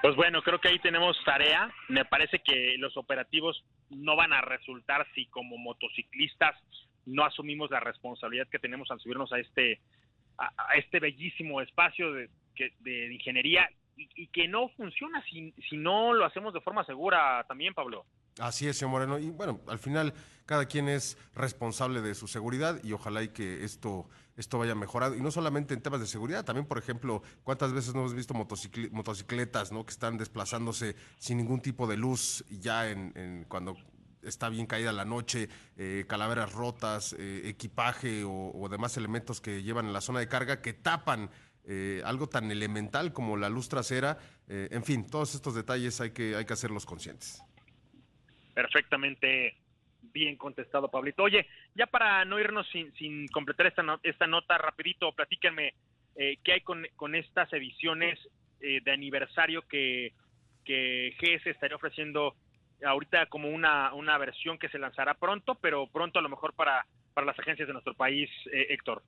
Pues 0.00 0.16
bueno, 0.16 0.40
creo 0.42 0.58
que 0.58 0.68
ahí 0.68 0.78
tenemos 0.78 1.16
tarea. 1.24 1.70
Me 1.88 2.04
parece 2.04 2.38
que 2.38 2.76
los 2.78 2.96
operativos 2.96 3.62
no 3.90 4.16
van 4.16 4.32
a 4.32 4.40
resultar 4.40 5.06
si 5.14 5.26
como 5.26 5.58
motociclistas 5.58 6.56
no 7.04 7.24
asumimos 7.24 7.70
la 7.70 7.80
responsabilidad 7.80 8.48
que 8.48 8.58
tenemos 8.58 8.90
al 8.90 9.00
subirnos 9.00 9.32
a 9.32 9.38
este, 9.38 9.80
a, 10.38 10.74
este 10.76 11.00
bellísimo 11.00 11.60
espacio 11.60 12.12
de, 12.12 12.30
de 12.80 13.12
ingeniería 13.12 13.68
y, 13.96 14.26
que 14.28 14.48
no 14.48 14.68
funciona 14.70 15.22
si, 15.24 15.52
si 15.68 15.76
no 15.76 16.12
lo 16.12 16.24
hacemos 16.24 16.54
de 16.54 16.60
forma 16.60 16.84
segura 16.84 17.44
también, 17.46 17.74
Pablo. 17.74 18.06
Así 18.38 18.66
es, 18.66 18.78
señor 18.78 18.92
Moreno. 18.92 19.18
Y 19.18 19.30
bueno, 19.30 19.60
al 19.68 19.78
final 19.78 20.14
cada 20.46 20.66
quien 20.66 20.88
es 20.88 21.18
responsable 21.34 22.00
de 22.00 22.14
su 22.14 22.26
seguridad 22.26 22.82
y 22.82 22.92
ojalá 22.92 23.22
y 23.22 23.28
que 23.28 23.64
esto, 23.64 24.08
esto 24.36 24.58
vaya 24.58 24.74
mejorando. 24.74 25.16
Y 25.16 25.20
no 25.20 25.30
solamente 25.30 25.74
en 25.74 25.82
temas 25.82 26.00
de 26.00 26.06
seguridad, 26.06 26.44
también, 26.44 26.66
por 26.66 26.78
ejemplo, 26.78 27.22
cuántas 27.44 27.72
veces 27.72 27.94
no 27.94 28.00
hemos 28.00 28.14
visto 28.14 28.34
motocicletas 28.34 29.72
¿no? 29.72 29.84
que 29.84 29.92
están 29.92 30.18
desplazándose 30.18 30.96
sin 31.18 31.38
ningún 31.38 31.60
tipo 31.60 31.86
de 31.86 31.96
luz 31.96 32.44
ya 32.48 32.90
en, 32.90 33.44
cuando 33.48 33.76
está 34.22 34.48
bien 34.48 34.66
caída 34.66 34.92
la 34.92 35.04
noche, 35.04 35.48
eh, 35.76 36.04
calaveras 36.08 36.52
rotas, 36.52 37.14
eh, 37.18 37.42
equipaje 37.44 38.22
o, 38.24 38.68
demás 38.70 38.96
elementos 38.96 39.40
que 39.40 39.62
llevan 39.62 39.86
en 39.86 39.92
la 39.92 40.00
zona 40.00 40.20
de 40.20 40.28
carga 40.28 40.62
que 40.62 40.72
tapan 40.72 41.28
eh, 41.64 42.02
algo 42.04 42.28
tan 42.28 42.50
elemental 42.50 43.12
como 43.12 43.36
la 43.36 43.48
luz 43.48 43.68
trasera. 43.68 44.18
en 44.48 44.84
fin, 44.84 45.06
todos 45.08 45.34
estos 45.34 45.54
detalles 45.54 46.00
hay 46.00 46.10
que, 46.10 46.36
hay 46.36 46.44
que 46.44 46.52
hacerlos 46.52 46.84
conscientes. 46.84 47.42
Perfectamente 48.54 49.56
bien 50.12 50.36
contestado, 50.36 50.88
Pablito. 50.88 51.22
Oye, 51.22 51.46
ya 51.74 51.86
para 51.86 52.24
no 52.24 52.38
irnos 52.38 52.68
sin, 52.70 52.92
sin 52.94 53.28
completar 53.28 53.66
esta, 53.66 53.82
esta 54.02 54.26
nota 54.26 54.58
rapidito, 54.58 55.12
platíquenme 55.12 55.74
eh, 56.16 56.36
qué 56.44 56.52
hay 56.52 56.60
con, 56.60 56.86
con 56.96 57.14
estas 57.14 57.52
ediciones 57.52 58.18
eh, 58.60 58.80
de 58.84 58.92
aniversario 58.92 59.62
que, 59.62 60.12
que 60.64 61.16
GS 61.20 61.46
estaría 61.46 61.76
ofreciendo 61.76 62.36
ahorita 62.84 63.26
como 63.26 63.48
una, 63.48 63.94
una 63.94 64.18
versión 64.18 64.58
que 64.58 64.68
se 64.68 64.78
lanzará 64.78 65.14
pronto, 65.14 65.54
pero 65.56 65.86
pronto 65.86 66.18
a 66.18 66.22
lo 66.22 66.28
mejor 66.28 66.52
para, 66.54 66.86
para 67.12 67.26
las 67.26 67.38
agencias 67.38 67.66
de 67.66 67.72
nuestro 67.72 67.94
país, 67.94 68.28
eh, 68.52 68.66
Héctor. 68.70 69.02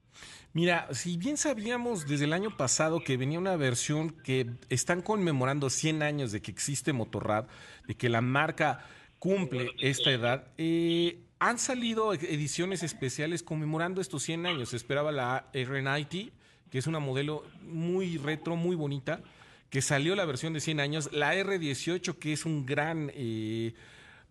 Mira, 0.53 0.89
si 0.93 1.17
bien 1.17 1.37
sabíamos 1.37 2.07
desde 2.07 2.25
el 2.25 2.33
año 2.33 2.57
pasado 2.57 3.01
que 3.01 3.17
venía 3.17 3.39
una 3.39 3.57
versión 3.57 4.11
que 4.11 4.47
están 4.69 5.03
conmemorando 5.03 5.71
100 5.71 6.03
años 6.03 6.33
de 6.33 6.43
que 6.43 6.51
existe 6.51 6.93
Motorrad, 6.93 7.47
de 7.87 7.95
que 7.95 8.09
la 8.09 8.21
marca 8.21 8.85
cumple 9.25 9.71
esta 9.81 10.11
edad. 10.11 10.49
Eh, 10.59 11.19
han 11.39 11.59
salido 11.59 12.13
ediciones 12.13 12.83
especiales 12.83 13.43
conmemorando 13.43 14.03
estos 14.03 14.23
100 14.23 14.45
años. 14.45 14.69
Se 14.69 14.77
esperaba 14.77 15.13
la 15.13 15.51
R90, 15.53 16.31
que 16.71 16.79
es 16.79 16.87
una 16.87 16.99
modelo 16.99 17.45
muy 17.63 18.19
retro, 18.19 18.55
muy 18.55 18.77
bonita, 18.77 19.23
que 19.71 19.81
salió 19.81 20.15
la 20.15 20.27
versión 20.27 20.53
de 20.53 20.61
100 20.61 20.81
años. 20.81 21.11
La 21.11 21.35
R18, 21.35 22.19
que 22.19 22.35
es 22.35 22.45
un 22.45 22.67
gran 22.67 23.11
eh, 23.15 23.73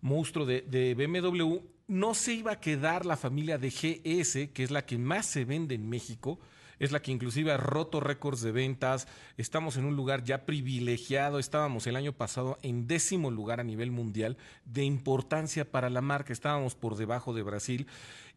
monstruo 0.02 0.46
de, 0.46 0.62
de 0.62 0.94
BMW. 0.94 1.58
No 1.94 2.16
se 2.16 2.34
iba 2.34 2.54
a 2.54 2.60
quedar 2.60 3.06
la 3.06 3.18
familia 3.18 3.60
de 3.60 3.70
GS, 3.70 4.52
que 4.52 4.64
es 4.64 4.72
la 4.72 4.84
que 4.84 4.98
más 4.98 5.28
se 5.28 5.46
vende 5.46 5.76
en 5.76 5.88
México 5.88 6.40
es 6.80 6.92
la 6.92 7.02
que 7.02 7.12
inclusive 7.12 7.52
ha 7.52 7.58
roto 7.58 8.00
récords 8.00 8.42
de 8.42 8.52
ventas, 8.52 9.08
estamos 9.38 9.78
en 9.78 9.86
un 9.86 9.96
lugar 9.96 10.24
ya 10.24 10.46
privilegiado, 10.46 11.40
estábamos 11.40 11.88
el 11.88 11.96
año 11.96 12.14
pasado 12.14 12.58
en 12.62 12.88
décimo 12.88 13.32
lugar 13.32 13.60
a 13.60 13.64
nivel 13.64 13.92
mundial 13.92 14.38
de 14.66 14.84
importancia 14.84 15.70
para 15.70 15.90
la 15.90 16.02
marca, 16.02 16.34
estábamos 16.34 16.76
por 16.76 16.98
debajo 16.98 17.34
de 17.34 17.44
Brasil. 17.44 17.88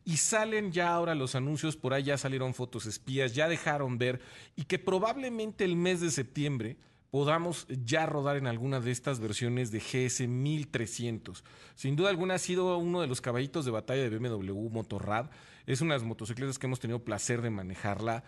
Y 0.05 0.19
salen 0.19 0.71
ya 0.71 0.95
ahora 0.95 1.17
los 1.17 1.35
anuncios, 1.35 1.77
por 1.77 1.93
ahí 1.93 2.05
ya 2.05 2.19
salieron 2.19 2.55
fotos 2.55 2.87
espías, 2.87 3.35
ya 3.35 3.49
dejaron 3.49 3.99
ver, 3.99 4.21
y 4.55 4.65
que 4.65 4.79
probablemente 4.79 5.65
el 5.65 5.75
mes 5.75 6.01
de 6.01 6.11
septiembre 6.13 6.77
podamos 7.11 7.67
ya 7.69 8.07
rodar 8.07 8.37
en 8.37 8.47
alguna 8.47 8.81
de 8.81 8.91
estas 8.91 9.21
versiones 9.21 9.71
de 9.71 9.81
GS 9.81 10.27
1300. 10.27 11.45
Sin 11.75 11.97
duda 11.97 12.11
alguna 12.11 12.35
ha 12.35 12.39
sido 12.39 12.77
uno 12.79 13.01
de 13.01 13.07
los 13.07 13.21
caballitos 13.21 13.65
de 13.65 13.71
batalla 13.71 14.03
de 14.03 14.19
BMW 14.19 14.69
Motorrad. 14.71 15.31
Es 15.67 15.81
una 15.81 15.95
de 15.95 16.01
las 16.01 16.09
motocicletas 16.09 16.59
que 16.59 16.67
hemos 16.67 16.81
tenido 16.81 17.05
placer 17.05 17.43
de 17.43 17.51
manejarla. 17.51 18.25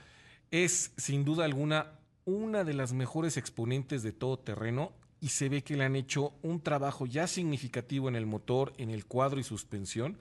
Es 0.50 0.92
sin 0.96 1.24
duda 1.24 1.44
alguna 1.44 1.98
una 2.24 2.64
de 2.64 2.74
las 2.74 2.92
mejores 2.92 3.36
exponentes 3.36 4.02
de 4.02 4.12
todo 4.12 4.38
terreno 4.38 4.92
y 5.20 5.28
se 5.28 5.48
ve 5.48 5.62
que 5.62 5.76
le 5.76 5.84
han 5.84 5.96
hecho 5.96 6.34
un 6.42 6.60
trabajo 6.60 7.06
ya 7.06 7.26
significativo 7.26 8.08
en 8.08 8.16
el 8.16 8.26
motor, 8.26 8.72
en 8.78 8.90
el 8.90 9.06
cuadro 9.06 9.40
y 9.40 9.44
suspensión. 9.44 10.18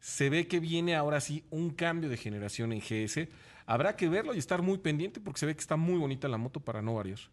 Se 0.00 0.30
ve 0.30 0.46
que 0.46 0.60
viene 0.60 0.94
ahora 0.94 1.20
sí 1.20 1.44
un 1.50 1.70
cambio 1.70 2.08
de 2.08 2.16
generación 2.16 2.72
en 2.72 2.80
GS. 2.80 3.28
Habrá 3.66 3.96
que 3.96 4.08
verlo 4.08 4.34
y 4.34 4.38
estar 4.38 4.62
muy 4.62 4.78
pendiente 4.78 5.20
porque 5.20 5.40
se 5.40 5.46
ve 5.46 5.54
que 5.54 5.60
está 5.60 5.76
muy 5.76 5.98
bonita 5.98 6.28
la 6.28 6.38
moto 6.38 6.60
para 6.60 6.80
no 6.80 6.94
varios. 6.94 7.30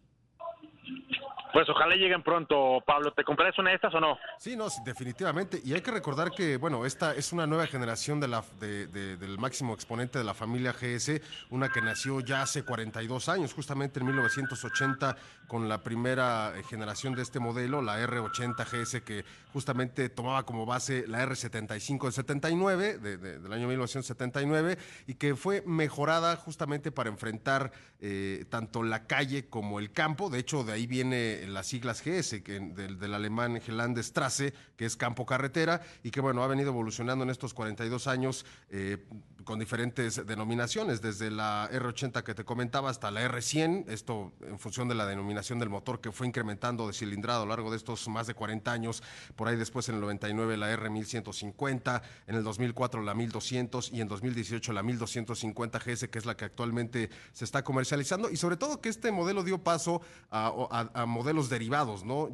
Pues 1.56 1.70
ojalá 1.70 1.96
lleguen 1.96 2.22
pronto, 2.22 2.82
Pablo. 2.84 3.12
¿Te 3.12 3.24
comprarás 3.24 3.58
una 3.58 3.70
de 3.70 3.76
estas 3.76 3.94
o 3.94 3.98
no? 3.98 4.18
Sí, 4.36 4.54
no, 4.56 4.66
definitivamente. 4.84 5.58
Y 5.64 5.72
hay 5.72 5.80
que 5.80 5.90
recordar 5.90 6.30
que, 6.30 6.58
bueno, 6.58 6.84
esta 6.84 7.14
es 7.14 7.32
una 7.32 7.46
nueva 7.46 7.66
generación 7.66 8.20
del 8.20 9.38
máximo 9.38 9.72
exponente 9.72 10.18
de 10.18 10.24
la 10.26 10.34
familia 10.34 10.74
GS, 10.74 11.22
una 11.48 11.70
que 11.70 11.80
nació 11.80 12.20
ya 12.20 12.42
hace 12.42 12.62
42 12.62 13.30
años, 13.30 13.54
justamente 13.54 14.00
en 14.00 14.04
1980, 14.04 15.16
con 15.46 15.66
la 15.66 15.82
primera 15.82 16.52
eh, 16.54 16.62
generación 16.62 17.14
de 17.14 17.22
este 17.22 17.40
modelo, 17.40 17.80
la 17.80 18.04
R80 18.06 18.66
GS, 18.66 19.00
que 19.02 19.24
justamente 19.54 20.10
tomaba 20.10 20.44
como 20.44 20.66
base 20.66 21.06
la 21.06 21.24
R75 21.24 22.02
del 22.02 22.12
79, 22.12 22.98
del 22.98 23.52
año 23.54 23.66
1979, 23.68 24.76
y 25.06 25.14
que 25.14 25.34
fue 25.34 25.62
mejorada 25.64 26.36
justamente 26.36 26.92
para 26.92 27.08
enfrentar 27.08 27.72
eh, 27.98 28.44
tanto 28.50 28.82
la 28.82 29.06
calle 29.06 29.48
como 29.48 29.78
el 29.78 29.90
campo. 29.90 30.28
De 30.28 30.38
hecho, 30.38 30.62
de 30.62 30.74
ahí 30.74 30.86
viene 30.86 31.45
las 31.54 31.66
siglas 31.66 32.02
GS, 32.02 32.42
que, 32.42 32.60
del, 32.60 32.98
del 32.98 33.14
alemán 33.14 33.60
Gelandestrasse, 33.60 34.54
que 34.76 34.86
es 34.86 34.96
campo 34.96 35.26
carretera, 35.26 35.82
y 36.02 36.10
que 36.10 36.20
bueno, 36.20 36.42
ha 36.42 36.46
venido 36.46 36.70
evolucionando 36.70 37.24
en 37.24 37.30
estos 37.30 37.54
42 37.54 38.06
años 38.06 38.46
eh, 38.70 38.98
con 39.46 39.60
diferentes 39.60 40.26
denominaciones, 40.26 41.00
desde 41.00 41.30
la 41.30 41.70
R80 41.70 42.24
que 42.24 42.34
te 42.34 42.44
comentaba 42.44 42.90
hasta 42.90 43.12
la 43.12 43.22
R100, 43.26 43.88
esto 43.88 44.32
en 44.40 44.58
función 44.58 44.88
de 44.88 44.96
la 44.96 45.06
denominación 45.06 45.60
del 45.60 45.70
motor 45.70 46.00
que 46.00 46.10
fue 46.10 46.26
incrementando 46.26 46.88
de 46.88 46.92
cilindrado 46.92 47.42
a 47.42 47.44
lo 47.44 47.50
largo 47.50 47.70
de 47.70 47.76
estos 47.76 48.08
más 48.08 48.26
de 48.26 48.34
40 48.34 48.72
años, 48.72 49.04
por 49.36 49.46
ahí 49.46 49.54
después 49.56 49.88
en 49.88 49.94
el 49.94 50.00
99 50.00 50.56
la 50.56 50.76
R1150, 50.76 52.02
en 52.26 52.34
el 52.34 52.42
2004 52.42 53.02
la 53.02 53.14
1200 53.14 53.92
y 53.92 54.00
en 54.00 54.08
2018 54.08 54.72
la 54.72 54.82
1250 54.82 55.78
GS, 55.78 56.08
que 56.08 56.18
es 56.18 56.26
la 56.26 56.36
que 56.36 56.44
actualmente 56.44 57.08
se 57.32 57.44
está 57.44 57.62
comercializando, 57.62 58.28
y 58.30 58.36
sobre 58.36 58.56
todo 58.56 58.80
que 58.80 58.88
este 58.88 59.12
modelo 59.12 59.44
dio 59.44 59.62
paso 59.62 60.02
a 60.30 61.04
modelos 61.06 61.48
derivados, 61.48 62.04
¿no? 62.04 62.24